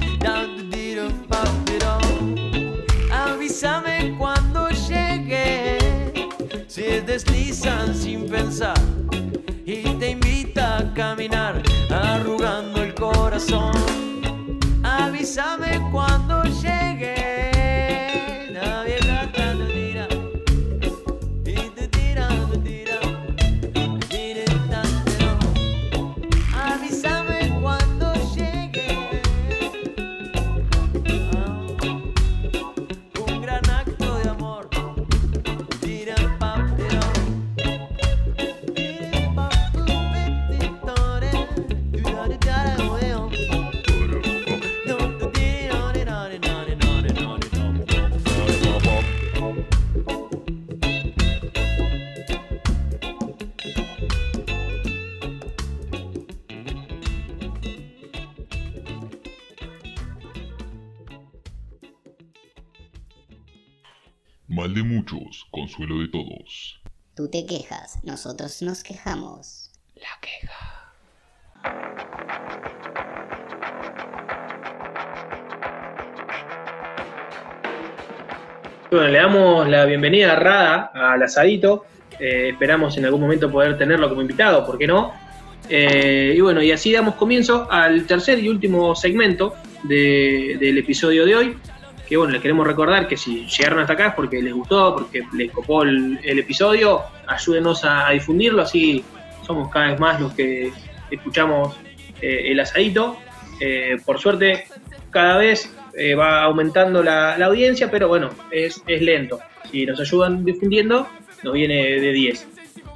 [3.12, 5.78] Avísame cuando llegue.
[6.68, 8.80] Se deslizan sin pensar
[9.66, 13.74] y te invita a caminar arrugando el corazón.
[14.84, 16.29] Avísame cuando
[67.50, 69.72] quejas, nosotros nos quejamos.
[69.96, 71.90] La queja.
[78.92, 81.86] Bueno, le damos la bienvenida a Rada al asadito.
[82.20, 85.14] Eh, esperamos en algún momento poder tenerlo como invitado, ¿por qué no?
[85.70, 91.26] Eh, y bueno, y así damos comienzo al tercer y último segmento de- del episodio
[91.26, 91.58] de hoy.
[92.10, 95.24] Que bueno, les queremos recordar que si llegaron hasta acá es porque les gustó, porque
[95.34, 99.04] les copó el, episodio, ayúdenos a, difundirlo, así
[99.46, 100.74] somos cada vez más los que
[101.12, 101.78] escuchamos
[102.20, 103.16] eh, el asadito.
[103.60, 104.66] Eh, por suerte,
[105.12, 109.40] cada vez eh, va aumentando la, audiencia, pero bueno, es, es lento.
[109.70, 111.08] Si nos ayudan difundiendo,
[111.44, 112.48] nos viene de 10.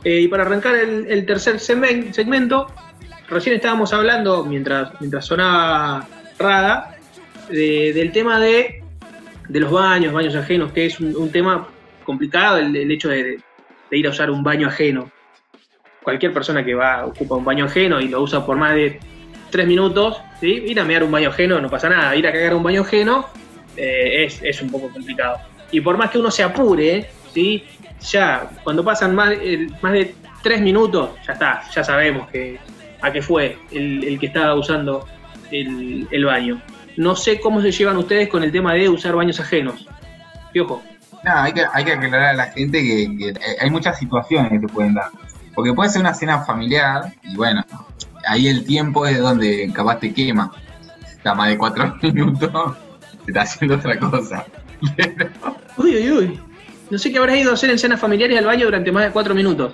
[0.05, 2.65] Eh, y para arrancar el, tercer segmen- segmento,
[3.29, 6.07] recién estábamos hablando, mientras, mientras sonaba
[6.39, 6.97] Rada,
[7.49, 8.82] de- del tema de,
[9.47, 11.67] de los baños, baños ajenos, que es un, tema
[12.03, 13.39] complicado el, el hecho de,
[13.91, 15.11] ir a usar un baño ajeno.
[16.01, 18.99] Cualquier persona que va, ocupa un baño ajeno y lo usa por más de
[19.49, 20.63] tres minutos, ¿sí?
[20.67, 23.27] ir a mear un baño ajeno no pasa nada, ir a cagar un baño ajeno
[23.77, 25.37] eh, es, es un poco complicado.
[25.71, 27.63] Y por más que uno se apure, ¿sí?
[28.01, 29.33] ya cuando pasan más,
[29.81, 32.59] más de tres minutos, ya está, ya sabemos que,
[33.01, 35.07] a qué fue el, que estaba usando
[35.51, 36.61] el baño.
[36.97, 39.87] No sé cómo se llevan ustedes con el tema de usar baños ajenos.
[40.51, 40.83] Piojo.
[41.23, 44.59] No, hay que, hay que aclarar a la gente que, que hay muchas situaciones que
[44.59, 45.09] se pueden dar.
[45.55, 47.63] Porque puede ser una cena familiar y bueno,
[48.27, 50.51] ahí el tiempo es donde capaz te quema.
[51.05, 52.77] Está más de cuatro minutos,
[53.25, 54.45] te está haciendo otra cosa.
[54.95, 55.29] Pero,
[55.77, 56.39] Uy, uy, uy.
[56.89, 59.11] No sé qué habrás ido a hacer en cenas familiares al baño durante más de
[59.11, 59.73] cuatro minutos.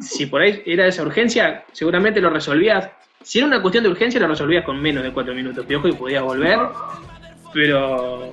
[0.00, 2.90] Si por ahí era esa urgencia, seguramente lo resolvías.
[3.22, 5.92] Si era una cuestión de urgencia, lo resolvías con menos de cuatro minutos, piojo, y
[5.92, 6.58] podías volver.
[7.52, 8.32] Pero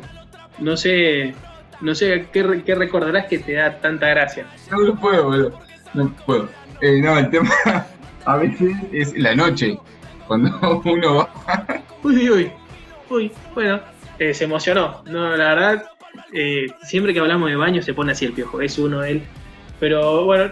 [0.59, 1.33] no sé,
[1.81, 4.45] no sé qué, qué recordarás que te da tanta gracia.
[4.71, 5.59] no lo puedo, boludo.
[5.93, 6.49] No puedo.
[6.81, 7.49] Eh, no, el tema
[8.25, 9.77] a veces es la noche.
[10.27, 11.29] Cuando uno va.
[12.03, 12.51] Uy, uy,
[13.09, 13.31] uy.
[13.53, 13.79] Bueno,
[14.19, 15.03] eh, se emocionó.
[15.05, 15.85] No, la verdad,
[16.33, 18.61] eh, siempre que hablamos de baño se pone así el piojo.
[18.61, 19.23] Es uno él.
[19.79, 20.51] Pero bueno,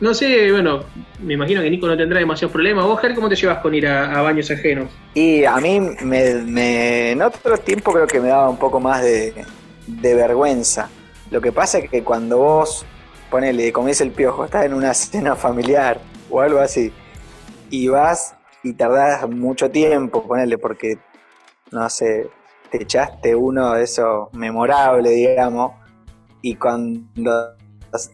[0.00, 0.84] no sé, bueno,
[1.20, 2.84] me imagino que Nico no tendrá demasiados problemas.
[2.84, 4.90] ¿Vos, Ger, cómo te llevas con ir a, baños ajenos?
[5.14, 9.02] Y a mí me, me- en otro tiempo creo que me daba un poco más
[9.02, 9.32] de,
[9.86, 10.90] de vergüenza.
[11.30, 12.84] Lo que pasa es que cuando vos,
[13.30, 15.98] ponele, dice el piojo, estás en una cena familiar
[16.30, 16.92] o algo así,
[17.70, 20.98] y vas y tardás mucho tiempo, ponele, porque,
[21.70, 22.28] no sé,
[22.70, 25.72] te echaste uno de esos memorables, digamos,
[26.42, 27.54] y cuando,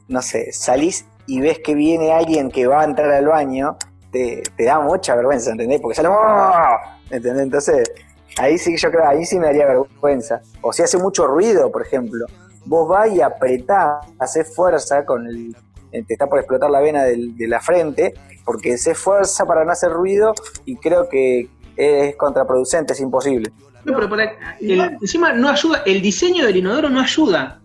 [0.09, 3.77] no sé, salís y ves que viene alguien que va a entrar al baño,
[4.11, 5.81] te, te da mucha vergüenza, ¿entendés?
[5.81, 6.77] Porque sale, ¡oh!
[7.11, 7.43] ¿entendés?
[7.43, 7.91] Entonces,
[8.39, 10.41] ahí sí, yo creo, ahí sí me daría vergüenza.
[10.61, 12.27] O si hace mucho ruido, por ejemplo,
[12.67, 15.57] vos vas y apretás, haces fuerza con el,
[15.93, 18.15] eh, te está por explotar la vena del- de la frente,
[18.45, 23.51] porque haces fuerza para no hacer ruido y creo que es contraproducente, es imposible.
[23.85, 27.61] No, pero para- el- encima no ayuda, el diseño del inodoro no ayuda.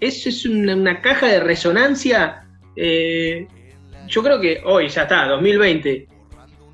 [0.00, 2.44] Es una, una caja de resonancia.
[2.78, 3.46] Eh,
[4.06, 6.06] yo creo que hoy ya está, 2020.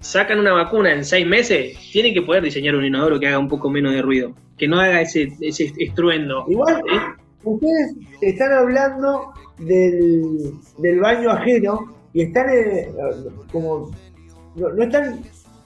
[0.00, 3.48] Sacan una vacuna en seis meses, tienen que poder diseñar un inodoro que haga un
[3.48, 6.44] poco menos de ruido, que no haga ese, ese estruendo.
[6.48, 7.00] Igual, ¿eh?
[7.42, 12.88] ustedes están hablando del, del baño ajeno y están eh,
[13.50, 13.90] como.
[14.56, 15.20] No, no están.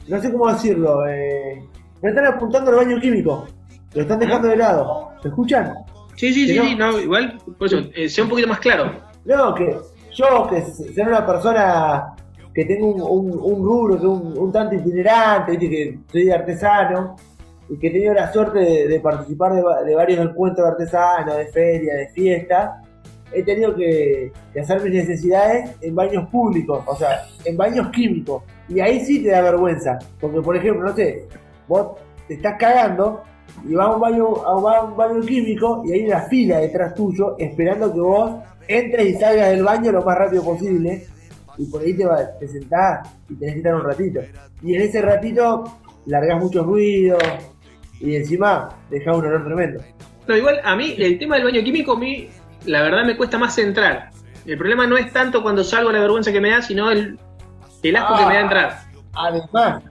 [0.07, 1.07] No sé cómo decirlo.
[1.09, 1.61] Eh,
[2.01, 3.47] no están apuntando al baño químico.
[3.95, 5.11] Lo están dejando de lado.
[5.21, 5.75] ¿Se escuchan?
[6.15, 8.93] Sí, sí, sí, Pero- sí, no, igual, por eso, sea un poquito más claro.
[9.25, 9.77] No, que
[10.19, 12.15] yo, que ser una persona
[12.55, 15.69] que tengo un, un, un que un, un tanto itinerante, ¿viste?
[15.69, 17.17] que soy artesano,
[17.69, 18.59] y que he tenido la suerte
[18.89, 22.71] de, participar de, va- de varios encuentros de artesanos, de ferias, de fiestas,
[23.33, 28.43] he tenido que, que hacer mis necesidades en baños públicos, o sea, en baños químicos.
[28.69, 31.27] Y ahí sí te da vergüenza, porque por ejemplo, no sé,
[31.69, 31.93] vos
[32.27, 33.23] te estás cagando
[33.69, 37.37] y vas a un baño, a un baño químico y hay una fila detrás tuyo
[37.39, 38.31] esperando que vos
[38.69, 41.07] entres y salgas del baño lo más rápido posible
[41.57, 44.21] y por ahí te, va- te sentás y tenés que estar un ratito.
[44.63, 45.65] Y en ese ratito
[46.07, 47.19] largás mucho ruido
[48.01, 49.81] y encima dejás un olor tremendo.
[50.27, 52.29] No, igual a mí el tema del baño químico, a mí
[52.67, 54.11] la verdad me cuesta más entrar.
[54.47, 57.19] El problema no es tanto cuando salgo la vergüenza que me da, sino el,
[57.83, 58.79] el asco que me da entrar.
[59.15, 59.83] Además,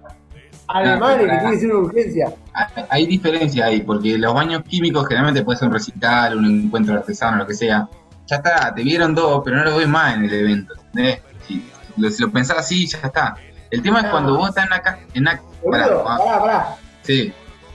[0.68, 2.34] además de que tiene que ser una urgencia.
[2.54, 6.94] Hay- Hay diferencia ahí, porque los baños químicos generalmente puede ser un recital, un encuentro
[6.94, 7.88] de artesano, lo que sea.
[8.28, 10.74] Ya está, te vieron dos, pero no lo ves más en el evento.
[10.88, 11.22] ¿entendés?
[11.48, 13.36] Si lo, si lo pensás así, ya está.
[13.72, 15.00] El tema es cuando vos estás en casa.
[15.14, 17.34] En la, pará, Boludo, pará, pará, sí,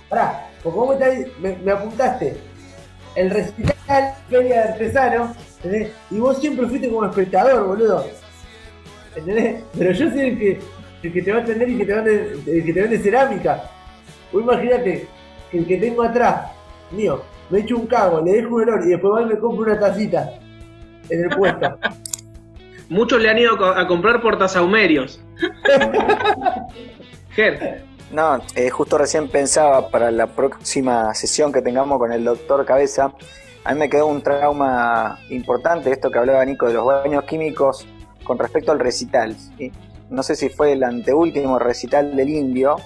[0.08, 0.48] pará.
[0.62, 2.36] Porque vos me, estás- me, me apuntaste
[3.14, 5.90] el recital, feria de artesano, ¿entendés?
[6.10, 8.06] Y vos siempre fuiste como espectador, boludo.
[9.16, 9.62] ¿Entendés?
[9.76, 10.60] Pero yo soy el que,
[11.02, 13.64] el que te va a atender y que te vende, el que te vende cerámica.
[14.32, 15.08] Vos imagínate
[15.50, 16.50] que el que tengo atrás,
[16.90, 19.70] mío, me echo un cago, le dejo un olor y después va y me compro
[19.70, 20.30] una tacita
[21.08, 21.78] en el puesto.
[22.88, 25.22] Muchos le han ido a comprar portasaumerios.
[27.30, 32.66] Ger, No, eh, justo recién pensaba para la próxima sesión que tengamos con el doctor
[32.66, 33.14] Cabeza,
[33.64, 37.86] a mí me quedó un trauma importante, esto que hablaba Nico de los baños químicos
[38.24, 39.36] con respecto al recital.
[39.56, 39.70] ¿sí?
[40.10, 42.76] No sé si fue el anteúltimo recital del indio,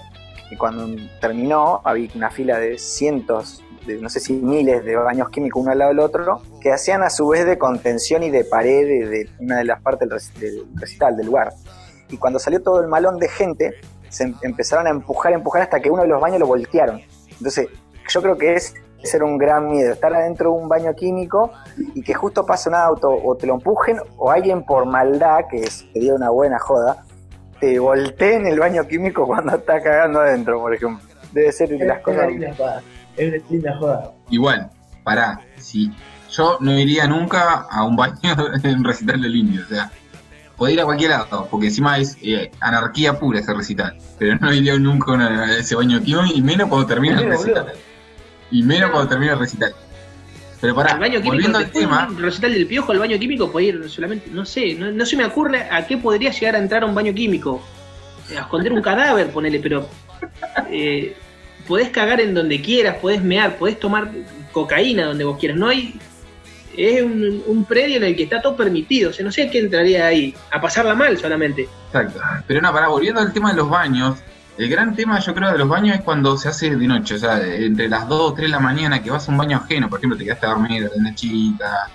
[0.51, 0.87] y cuando
[1.21, 5.73] terminó había una fila de cientos, de, no sé si miles de baños químicos uno
[5.73, 9.07] al lado del otro, que hacían a su vez de contención y de pared de,
[9.09, 11.53] de una de las partes del, rec- del recital, del lugar.
[12.11, 13.75] Y cuando salió todo el malón de gente,
[14.09, 17.01] se em- empezaron a empujar, empujar hasta que uno de los baños lo voltearon.
[17.31, 17.69] Entonces,
[18.09, 21.53] yo creo que es ser un gran miedo, estar adentro de un baño químico
[21.95, 25.69] y que justo pase un auto o te lo empujen o alguien por maldad, que
[25.69, 27.05] sería una buena joda,
[27.61, 31.07] te voltee en el baño químico cuando está cagando adentro, por ejemplo.
[31.33, 32.29] Debe ser de las cosas...
[33.17, 34.13] Es una linda joda.
[34.31, 34.71] Igual,
[35.05, 35.91] pará, si
[36.33, 38.17] yo no iría nunca a un baño
[38.63, 39.91] en recital del indio, o sea,
[40.57, 44.53] puede ir a cualquier lado, porque encima es eh, anarquía pura ese recital, pero no
[44.53, 47.65] iría nunca a ese baño químico y menos cuando termina el recital.
[47.65, 47.79] boludo.
[48.51, 49.75] Y menos cuando termina el recital.
[50.61, 53.51] Pero pará, el baño químico, volviendo al tema, un recital del piojo, el baño químico
[53.53, 56.59] puede ir solamente, no sé, no, no se me ocurre a qué podría llegar a
[56.59, 57.63] entrar a un baño químico.
[58.31, 59.89] A esconder un cadáver, ponele, pero
[60.71, 61.17] eh,
[61.67, 64.11] podés cagar en donde quieras, podés mear, podés tomar
[64.53, 65.59] cocaína donde vos quieras.
[65.59, 65.99] No hay.
[66.77, 69.11] Es un, un predio en el que está todo permitido.
[69.11, 70.35] O sea, no sé a qué entraría ahí.
[70.51, 71.69] A pasarla mal solamente.
[71.87, 72.21] Exacto.
[72.47, 74.19] Pero no, pará, volviendo al tema de los baños,
[74.59, 77.19] el gran tema yo creo de los baños es cuando se hace de noche, o
[77.19, 79.91] sea, entre las 2 o 3 de la mañana que vas a un baño ajeno,
[79.91, 81.89] por ejemplo, te quedaste a dormir de una chica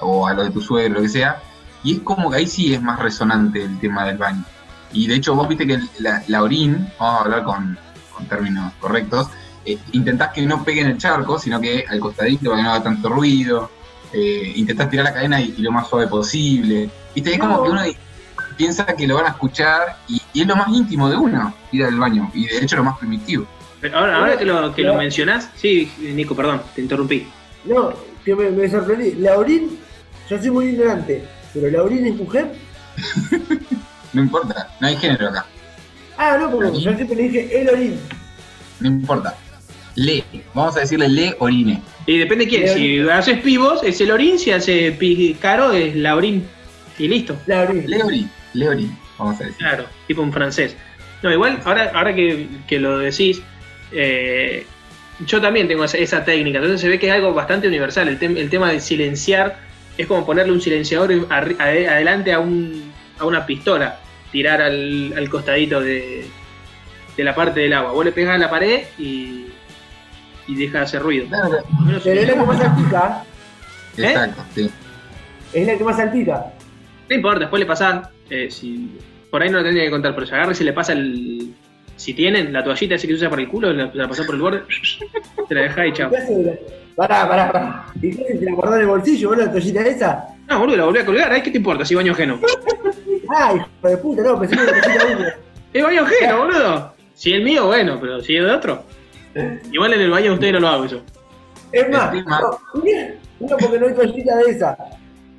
[0.00, 1.42] o a lo de tu suegro, lo que sea,
[1.82, 4.44] y es como que ahí sí es más resonante el tema del baño.
[4.92, 7.78] Y de hecho vos viste que la, la vamos a hablar con,
[8.16, 9.28] con términos correctos,
[9.64, 12.70] eh, intentás que no pegue en el charco, sino que al costadito para que no
[12.72, 13.70] haga tanto ruido,
[14.12, 16.88] eh, intentás tirar la cadena y, y lo más suave posible.
[17.14, 17.62] Viste, es como No.
[17.64, 17.82] que uno
[18.56, 21.84] piensa que lo van a escuchar y, y es lo más íntimo de uno, ir
[21.84, 23.46] al baño, y de hecho lo más primitivo.
[23.80, 27.26] Pero ahora, ahora que lo, que lo mencionás, sí, Nico, perdón, te interrumpí.
[27.64, 27.92] No,
[28.24, 29.12] que me, me sorprendí.
[29.16, 29.78] Laurín,
[30.30, 32.52] yo soy muy ignorante, pero Laurín es mujer.
[34.12, 35.44] No importa, no hay género acá,
[36.18, 38.00] Ah, no, porque yo siempre le dije el orín.
[38.80, 39.34] no importa.
[39.94, 41.82] Le, vamos a decirle le orine.
[42.06, 42.68] Y depende de quién.
[42.68, 44.38] Si haces pivos, es el orín.
[44.38, 46.44] Si hace pi- caro, es la orín.
[46.98, 47.36] Y listo.
[47.46, 47.84] Laurín.
[47.90, 49.56] Le orín, le orín, vamos a decir.
[49.58, 50.76] Claro, tipo en francés.
[51.22, 53.40] No, igual, ahora, ahora que, que lo decís,
[53.92, 54.66] eh,
[55.26, 56.58] yo también tengo esa, esa técnica.
[56.58, 58.08] Entonces se ve que es algo bastante universal.
[58.08, 59.58] El, tem- el tema de silenciar
[59.96, 63.98] es como ponerle un silenciador adelante a, un, a una pistola.
[64.32, 66.26] Tirar al, al costadito de,
[67.16, 67.92] de la parte del agua.
[67.92, 69.46] Vos le pegás a la pared y,
[70.46, 71.26] y deja de hacer ruido.
[71.28, 71.58] Claro,
[72.04, 73.22] Pero es la que más salpica.
[73.96, 74.02] ¿Eh?
[74.04, 74.70] Exacto, sí.
[75.52, 76.46] Es la que más salpica.
[77.08, 78.08] No importa, después le pasás.
[78.28, 78.98] eh, si,
[79.30, 81.52] por ahí no lo tendría que contar, pero se agarra y se le pasa el.
[81.96, 84.34] Si tienen la toallita esa que se usa para el culo, la, la pasás por
[84.34, 84.62] el borde,
[85.48, 86.10] te la dejás y chao.
[86.94, 87.86] Pará, pará, pará.
[88.02, 88.24] ¿Y qué?
[88.38, 90.24] ¿Te la guardás en el bolsillo, boludo, la toallita esa?
[90.46, 92.38] No, boludo, la volví a colgar, ¿ay qué te importa si baño ajeno?
[93.28, 95.38] Ah, hijo de puta, no, pensé que era la húmeda.
[95.72, 96.92] Es baño ajeno, boludo.
[97.14, 98.84] Si el mío, bueno, pero si es de otro.
[99.72, 101.02] Igual en el baño de ustedes no lo hago eso.
[101.72, 102.58] Es más, no,
[103.40, 104.76] no, porque no hay toallita de esa.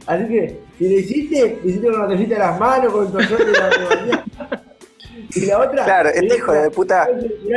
[0.05, 3.11] Así que, si le hiciste, le hiciste con la toallita de las manos, con el
[3.11, 4.19] toallón de la de.
[5.35, 5.83] Y la otra.
[5.83, 7.09] Claro, este hijo de puta,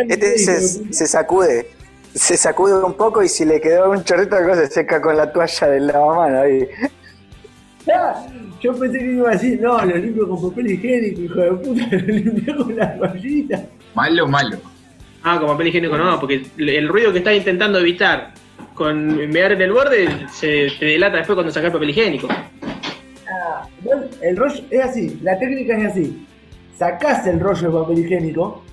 [0.08, 1.70] Este de se, se sacude,
[2.14, 5.16] se sacude un poco y si le quedó un chorrito de cosa se seca con
[5.16, 6.68] la toalla del lavamano ahí.
[7.94, 8.26] Ah,
[8.60, 11.88] Yo pensé que iba a decir, no, lo limpio con papel higiénico, hijo de puta,
[11.90, 13.62] lo limpio con la toallita.
[13.94, 14.58] Malo, malo.
[15.22, 18.32] Ah, con papel higiénico no, porque el ruido que estás intentando evitar
[18.74, 22.28] con mear en el borde se te delata después cuando sacas papel higiénico.
[22.30, 23.66] Ah,
[24.22, 26.26] el rollo es así, la técnica es así.
[26.76, 28.64] Sacás el rollo de papel higiénico,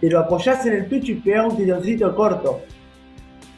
[0.00, 2.60] te lo apoyás en el pecho y pegás un tironcito corto.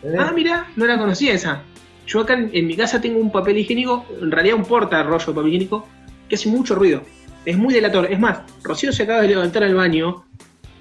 [0.02, 0.20] ¿Entendés?
[0.28, 1.62] Ah, mira, no la conocía esa.
[2.08, 5.26] Yo acá en, en mi casa tengo un papel higiénico, en realidad un porta rollo
[5.26, 5.86] de papel higiénico,
[6.28, 7.02] que hace mucho ruido.
[7.44, 8.10] Es muy delator.
[8.10, 10.24] Es más, Rocío se acaba de levantar al baño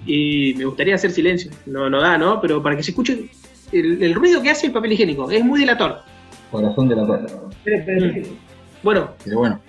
[0.06, 1.50] y me gustaría hacer silencio.
[1.66, 2.40] No, no da, ¿no?
[2.40, 3.30] Pero para que se escuche
[3.72, 5.30] el, el ruido que hace el papel higiénico.
[5.30, 6.00] Es muy delator.
[6.50, 7.24] Corazón de la cosa.
[7.50, 8.28] Espera, espera, espera.
[8.82, 9.60] Bueno, Pero bueno.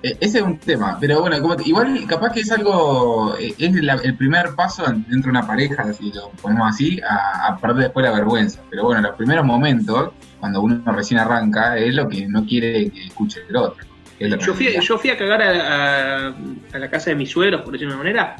[0.00, 3.74] Eh, ese es un tema, pero bueno, como igual capaz que es algo, eh, es
[3.82, 7.84] la- el primer paso dentro de una pareja, si lo ponemos así, a, a perder
[7.84, 8.60] después la vergüenza.
[8.70, 10.10] Pero bueno, los primeros momentos
[10.40, 13.84] cuando uno recién arranca, es lo que no quiere que escuche el otro.
[14.20, 14.82] Yo fui, realidad.
[14.82, 16.34] yo fui a cagar a, a-
[16.74, 18.36] a la casa de mis suegros, por decirlo de una manera,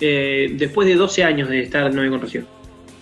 [0.00, 2.42] eh, después de 12 años de estar novio con Rocío.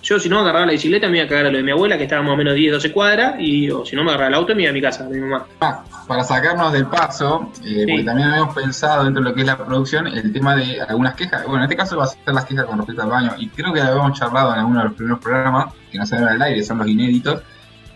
[0.02, 1.98] Yo, si no, agarraba la bicicleta, me iba a cagar a lo de mi abuela,
[1.98, 4.34] que estaba más o menos 10, 12 cuadras, y o si no, me agarraba el
[4.34, 5.44] auto y me iba a mi casa, a mi mamá.
[5.58, 7.86] Para sacarnos del paso, eh, Sí.
[7.86, 11.14] porque también habíamos pensado dentro de lo que es la producción, el tema de algunas
[11.16, 11.42] quejas.
[11.44, 13.72] Bueno, en este caso va a ser las quejas con respecto al baño, y creo
[13.74, 16.62] que lo habíamos charlado en alguno de los primeros programas, que no salen al aire,
[16.62, 17.42] son los inéditos.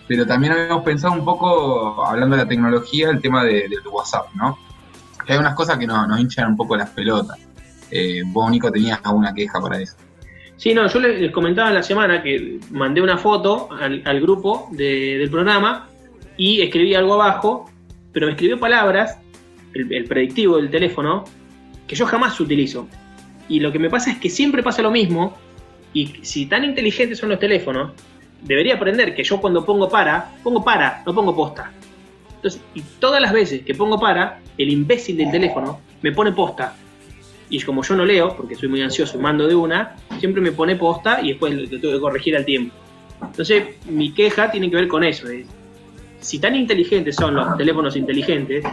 [0.07, 4.27] Pero también habíamos pensado un poco, hablando de la tecnología, el tema de, del WhatsApp,
[4.35, 4.59] ¿no?
[5.27, 7.39] Que hay unas cosas que nos, hinchan un poco las pelotas.
[7.91, 9.95] Eh, vos, Nico, tenías alguna queja para eso.
[10.57, 15.19] Sí, no, yo les, comentaba en la semana que mandé una foto al, grupo de-
[15.19, 15.89] del programa
[16.37, 17.71] y escribí algo abajo,
[18.13, 19.19] pero me escribió palabras,
[19.73, 21.25] el, el predictivo del teléfono,
[21.87, 22.87] que yo jamás utilizo.
[23.49, 25.37] Y lo que me pasa es que siempre pasa lo mismo,
[25.93, 27.93] y si tan inteligentes son los teléfonos,
[28.45, 31.73] debería aprender que yo cuando pongo para, pongo para, no pongo posta.
[32.37, 36.77] Entonces, y todas las veces que pongo para, el imbécil del teléfono me pone posta.
[37.49, 40.53] Y como yo no leo, porque soy muy ansioso y mando de una, siempre me
[40.53, 42.75] pone posta y después lo tengo que corregir al tiempo.
[43.23, 45.29] Entonces, mi queja tiene que ver con eso.
[45.29, 45.47] es,
[46.21, 48.65] si tan inteligentes son los teléfonos inteligentes,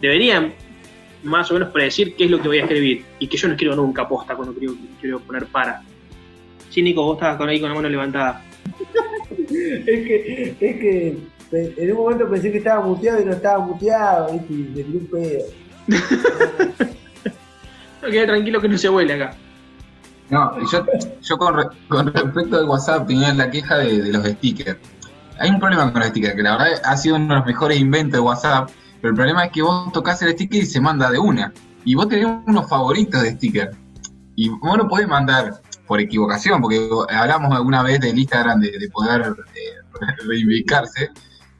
[0.00, 0.52] deberían
[1.24, 3.04] más o menos predecir qué es lo que voy a escribir.
[3.18, 4.54] Y que yo no escribo nunca posta cuando
[5.00, 5.82] quiero, poner para.
[6.70, 8.44] Sí, Nico, vos estabas con ahí con la mano levantada.
[9.50, 11.18] Es que, es que
[11.52, 14.52] en un momento pensé que estaba muteado y no estaba muteado, ¿viste?
[14.52, 15.44] Y me tiré un pedo.
[18.02, 19.36] No, queda tranquilo que no se huele acá.
[20.28, 20.84] No, yo,
[21.22, 24.76] yo con, re- con respecto al WhatsApp tenía la queja de, de los stickers.
[25.38, 27.78] Hay un problema con los stickers, que la verdad ha sido uno de los mejores
[27.78, 31.12] inventos de WhatsApp, pero el problema es que vos tocas el sticker y se manda
[31.12, 31.52] de una.
[31.84, 33.70] Y vos tenés unos favoritos de sticker.
[34.34, 35.60] Y vos no podés mandar
[35.92, 39.20] por equivocación, porque hablamos alguna vez del Instagram de, de poder
[39.54, 41.10] eh, reivindicarse,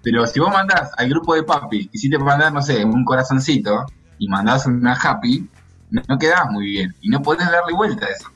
[0.02, 3.04] pero si vos mandás al grupo de papi, y si te mandás, no sé, un
[3.04, 3.84] corazoncito,
[4.18, 5.46] y mandás una happy,
[5.90, 8.28] no, no quedás muy bien, y no podés darle vuelta a eso.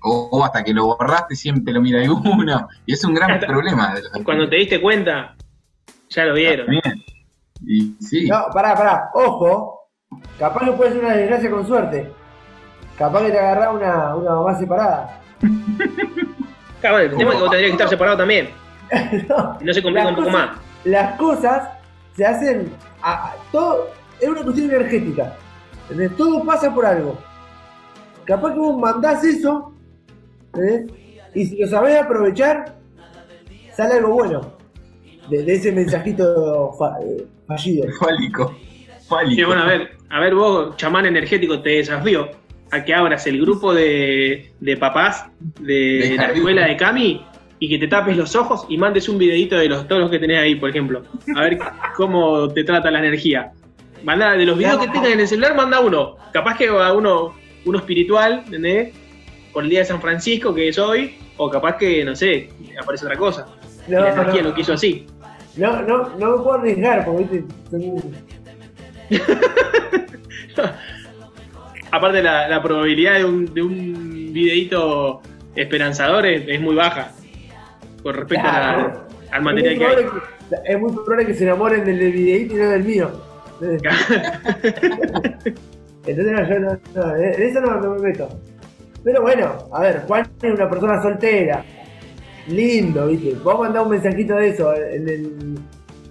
[0.00, 3.48] O, o hasta que lo borraste siempre lo mira alguno, y es un gran Hasta-
[3.48, 5.36] problema de los Cuando te diste cuenta,
[6.08, 6.66] ya lo vieron.
[6.68, 7.04] También.
[7.66, 9.74] Y sí, No, pará, pará, ojo.
[10.38, 12.10] Capaz que puede ser una desgracia con suerte.
[12.98, 15.20] Capaz que te agarrá una, una mamá separada.
[16.80, 18.50] Claro, el tema es que vos tendrías que estar separado también.
[19.28, 20.58] No, Y no se complica un poco cosas- más.
[20.84, 21.68] Las cosas
[22.16, 22.72] se hacen.
[23.02, 23.88] a- a- todo
[24.20, 25.34] es una cuestión energética.
[25.82, 26.16] ¿entendés?
[26.16, 27.18] Todo pasa por algo.
[28.24, 29.72] Capaz que vos mandás eso.
[30.54, 30.92] ¿entendés?
[31.34, 32.76] Y si lo sabés aprovechar,
[33.74, 34.52] sale algo bueno.
[35.28, 37.88] De, de ese mensajito fa- eh, fallido.
[38.00, 38.54] fálico.
[39.08, 39.34] Fálico.
[39.34, 42.28] Sí, bueno, a ver, a ver vos, chamán energético, te desafío
[42.70, 45.26] a que abras el grupo de, de papás
[45.60, 47.24] de, De la escuela de Cami
[47.60, 50.18] y que te tapes los ojos y mandes un videito de los todos los que
[50.18, 51.02] tenés ahí, por ejemplo.
[51.34, 51.58] A ver
[51.96, 53.52] cómo te trata la energía.
[54.04, 56.16] Manda, de los videos que tengas en el celular, manda uno.
[56.32, 58.94] Capaz que va uno, uno espiritual, ¿entendés?
[59.52, 62.50] Por el día de San Francisco, que es hoy, o capaz que, no sé,
[62.80, 63.46] aparece otra cosa.
[63.88, 64.50] No, la energía no.
[64.50, 65.06] lo quiso así.
[65.56, 67.42] No, no, no me puedo arriesgar porque
[67.72, 68.08] ¿viste?
[71.90, 75.20] Aparte, la, la probabilidad de un, de un videíto
[75.56, 77.12] esperanzador es, es muy baja
[78.02, 79.06] con respecto a la- Claro.
[79.32, 80.04] al es, material muy que hay.
[80.04, 83.10] que, es muy probable que se enamoren del videíto y no del mío.
[86.06, 88.28] Entonces no, yo no, no, en eso no, no me meto.
[89.04, 91.64] Pero bueno, a ver, Juan es una persona soltera.
[92.46, 93.34] Lindo, viste.
[93.42, 95.58] Vos mandás un mensajito de eso en el,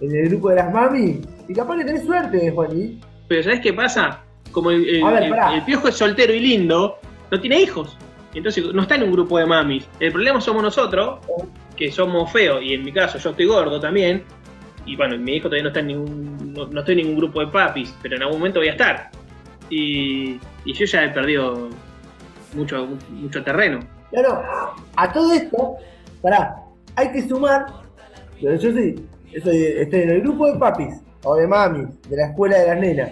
[0.02, 3.00] en el grupo de las mami y capaz que tenés suerte, Juaní.
[3.28, 4.24] Pero ¿sabes qué pasa?
[4.52, 5.54] Como el, el- A ver, el- pará.
[5.56, 6.98] el piojo es soltero y lindo,
[7.32, 7.98] no tiene hijos.
[8.34, 9.88] Entonces no está en un grupo de mamis.
[10.00, 11.20] El problema somos nosotros,
[11.76, 14.24] que somos feos, y en mi caso yo estoy gordo también.
[14.86, 17.40] Y bueno, mi hijo todavía no está en ningún, no, no estoy en ningún grupo
[17.42, 19.10] de papis, pero en algún momento voy a estar.
[19.70, 21.70] Y, y yo ya he perdido
[22.54, 23.80] mucho, mucho terreno.
[24.14, 24.42] No, no,
[24.96, 25.76] a todo esto,
[26.22, 26.56] pará,
[26.96, 27.66] hay que sumar,
[28.42, 28.96] pero yo sí,
[29.44, 32.80] soy, estoy en el grupo de papis o de mamis, de la escuela de las
[32.80, 33.10] nenas.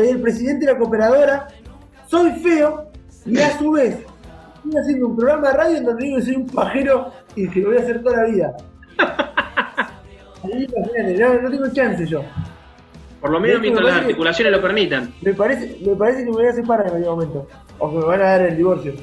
[0.00, 1.48] Soy el presidente de la cooperadora,
[2.06, 2.86] soy feo
[3.26, 3.98] y a su vez
[4.64, 7.60] estoy haciendo un programa de radio en donde digo que soy un pajero y que
[7.60, 8.56] lo voy a hacer toda la vida.
[10.42, 12.22] No, no tengo chance yo.
[13.20, 15.12] Por lo menos mientras me las articulaciones lo permitan.
[15.20, 17.46] Me parece, me parece que me voy a separar en algún momento.
[17.78, 18.94] O que me van a dar el divorcio.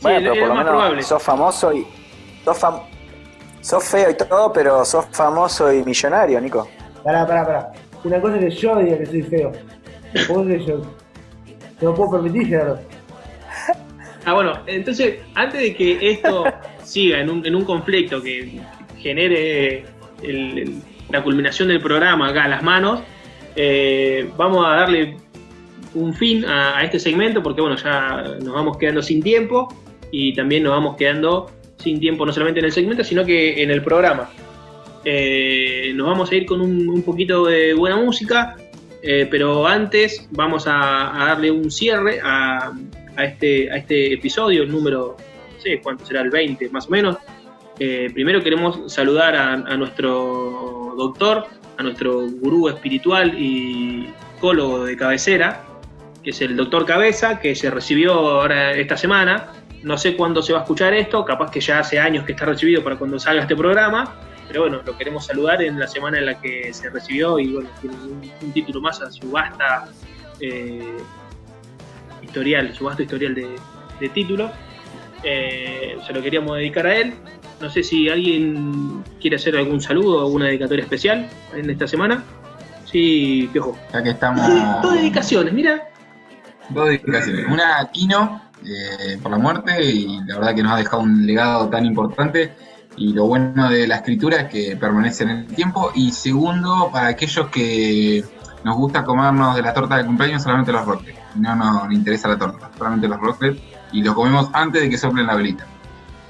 [0.00, 1.02] Bueno, es- pero es por lo lo más menos probable.
[1.02, 1.86] sos famoso y.
[2.46, 2.80] Sos, fam-
[3.60, 6.66] sos feo y todo, pero sos famoso y millonario, Nico.
[7.04, 7.72] Pará, pará, pará.
[8.04, 9.52] Una cosa es que yo diga que soy feo.
[10.22, 10.82] Otra cosa es que yo.
[11.82, 12.80] No puedo permitir, Gerardo.
[14.24, 16.44] Ah, bueno, entonces, antes de que esto
[16.82, 18.60] siga en un, en un conflicto que
[18.98, 19.84] genere
[20.22, 20.74] el, el-
[21.10, 23.00] la culminación del programa acá a las manos.
[23.54, 25.16] Eh, vamos a darle
[25.94, 29.68] un fin a, a este segmento porque bueno, ya nos vamos quedando sin tiempo
[30.10, 33.70] y también nos vamos quedando sin tiempo no solamente en el segmento, sino que en
[33.70, 34.28] el programa.
[35.04, 38.56] Eh, nos vamos a ir con un, un poquito de buena música,
[39.06, 42.72] eh, pero antes vamos a, a darle un cierre a,
[43.16, 45.16] a este, a este episodio, el número,
[45.54, 47.16] no sé cuánto será, el 20 más o menos.
[47.78, 51.46] Eh, primero queremos saludar a, a nuestro doctor,
[51.76, 55.64] a nuestro gurú espiritual y psicólogo de cabecera,
[56.24, 59.52] que es el doctor Cabeza, que se recibió ahora esta semana.
[59.84, 62.44] No sé cuándo se va a escuchar esto, capaz que ya hace años que está
[62.44, 64.16] recibido para cuando salga este programa,
[64.56, 67.68] pero bueno, lo queremos saludar en la semana en la que se recibió y bueno,
[67.78, 69.86] tiene un, un título más a su vasta
[70.40, 70.96] eh,
[72.22, 73.54] historial, su vasto historial de,
[74.00, 74.50] de títulos.
[75.22, 77.12] Eh, se lo queríamos dedicar a él.
[77.60, 82.24] No sé si alguien quiere hacer algún saludo o alguna dedicatoria especial en esta semana.
[82.86, 83.76] Sí, Piojo.
[83.92, 84.40] Ya que estamos.
[84.80, 85.86] Dos dedicaciones, mira.
[86.70, 87.44] Dos dedicaciones.
[87.50, 91.26] Una a Kino eh, por la muerte y la verdad que nos ha dejado un
[91.26, 92.54] legado tan importante.
[92.96, 95.90] Y lo bueno de la escritura es que permanece en el tiempo.
[95.94, 98.24] Y segundo, para aquellos que
[98.64, 101.18] nos gusta comernos de la torta de cumpleaños, solamente los rocklets.
[101.36, 103.60] No nos interesa la torta, solamente los rocklets.
[103.92, 105.66] Y los comemos antes de que soplen la velita.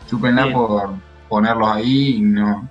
[0.09, 0.55] Chúpenla Bien.
[0.55, 0.91] por
[1.29, 2.69] ponerlos ahí y no,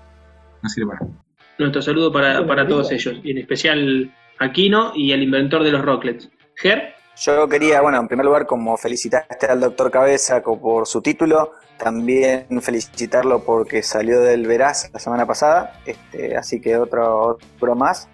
[0.62, 1.26] no sirve para nada.
[1.58, 5.72] Nuestro saludo para, para todos ellos, y en especial a Kino y al inventor de
[5.72, 6.30] los Rocklets.
[6.56, 11.54] Ger, Yo quería, bueno, en primer lugar, como felicitaste al doctor Cabeza por su título,
[11.78, 18.10] también felicitarlo porque salió del Veraz la semana pasada, este, así que otro, otro más.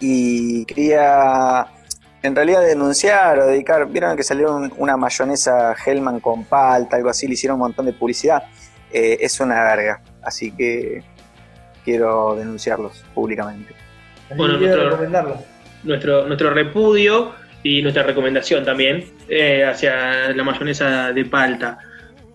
[0.00, 1.66] Y quería,
[2.22, 7.10] en realidad, denunciar o dedicar, vieron que salió un- una mayonesa Hellman con palta, algo
[7.10, 8.44] así, le hicieron un montón de publicidad.
[8.90, 11.02] Eh, es una verga, así que
[11.84, 13.74] quiero denunciarlos públicamente.
[14.34, 15.36] Bueno, nuestro- recomendarlo.
[15.84, 17.32] nuestro, nuestro repudio
[17.64, 21.78] y nuestra recomendación también eh, hacia la mayonesa de palta.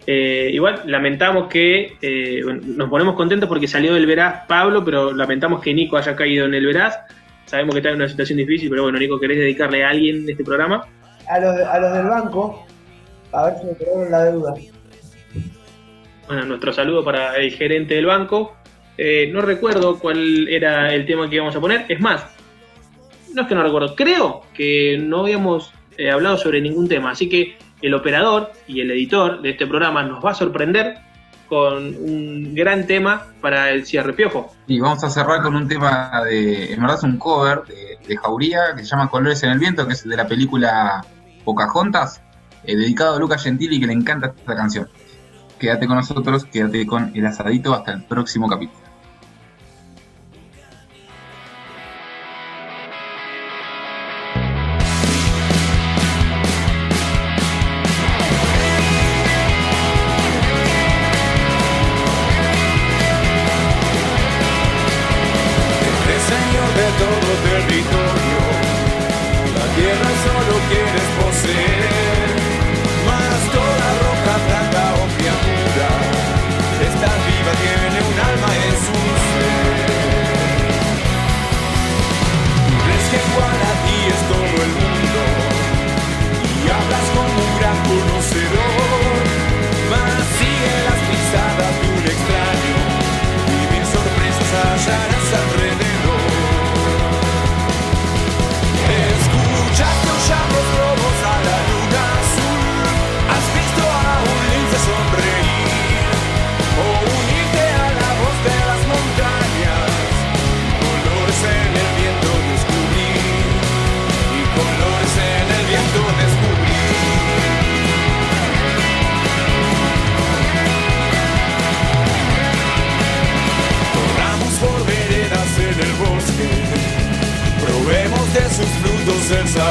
[0.06, 5.14] Eh, igual lamentamos que eh, bueno, nos ponemos contentos porque salió del Veraz Pablo, pero
[5.14, 7.00] lamentamos que Nico haya caído en el Veraz.
[7.46, 10.32] Sabemos que está en una situación difícil, pero bueno, Nico, ¿querés dedicarle a alguien de
[10.32, 10.88] este programa?
[11.28, 12.66] A los, a los del banco,
[13.32, 14.56] a ver si me quedaron la deuda.
[16.28, 18.56] Bueno, nuestro saludo para el gerente del banco.
[19.32, 21.86] No recuerdo cuál era el tema que íbamos a poner.
[21.88, 22.26] Es más,
[23.34, 27.12] no es que no recuerdo, creo que no habíamos eh, hablado sobre ningún tema.
[27.12, 30.98] Así que el operador y el editor de este programa nos va a sorprender
[31.48, 34.54] con un gran tema para el cierre piojo.
[34.68, 38.18] Y vamos a cerrar con un tema de, en verdad es un cover de, de
[38.18, 41.04] Jauría que se llama Colores en el Viento, que es de la película
[41.44, 42.22] Pocahontas,
[42.64, 44.88] eh, dedicado a Luca Gentili que le encanta esta canción.
[45.58, 48.79] Quédate con nosotros, quédate con el asadito hasta el próximo capítulo.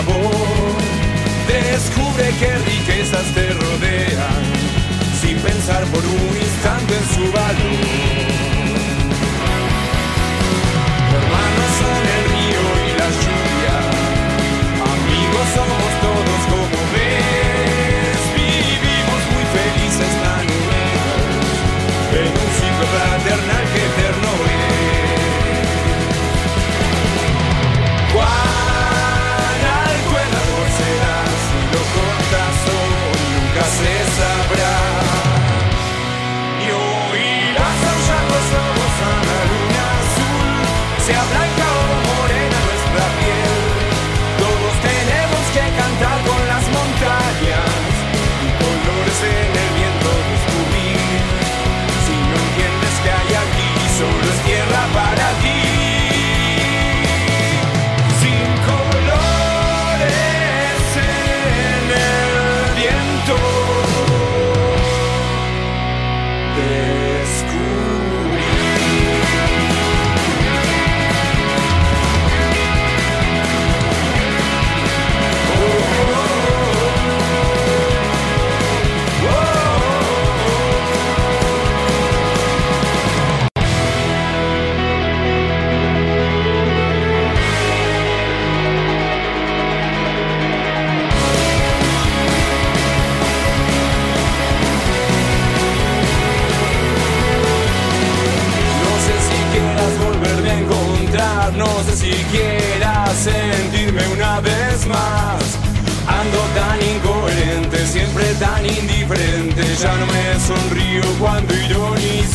[0.02, 0.30] Sabor.
[1.48, 3.57] Descubre qué riquezas te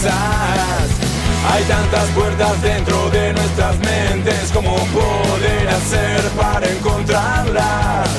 [0.06, 8.10] Hay tantas puertas dentro de nuestras mentes, como poder hacer para encontrarlas?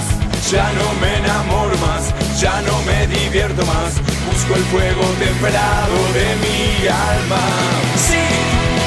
[0.51, 6.37] Ya no me enamoro más, ya no me divierto más, busco el fuego temperado de
[6.41, 7.45] mi alma.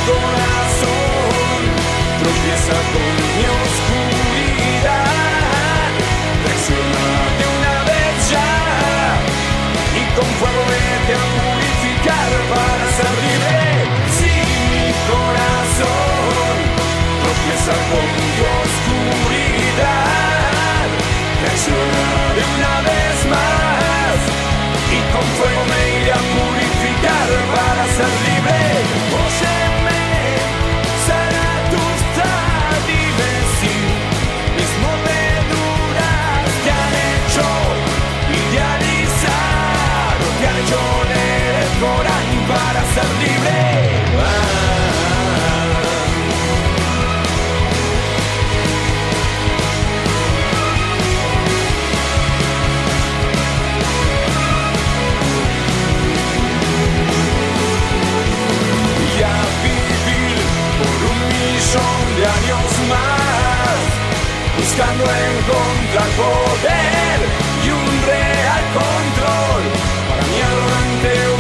[0.06, 1.62] Tu corazón
[2.22, 5.06] tropieza con mi oscuridad,
[6.46, 7.06] reacciona
[7.38, 8.52] de una vez ya
[9.94, 11.57] y con fuego vete a
[12.08, 13.60] para ser libre.
[14.20, 14.38] Sí,
[15.12, 16.56] corazón,
[17.24, 20.08] tropieza con tu oscuridad.
[21.42, 22.06] Reacciona
[22.38, 24.18] de una vez más
[24.96, 29.57] y con fuego me iré a purificar para ser libre.
[42.98, 43.58] ser libre.
[60.78, 63.80] Por un millón de años más,
[64.58, 67.20] buscando encontrar poder
[67.64, 69.64] y un real control
[70.08, 71.37] para mi adelante.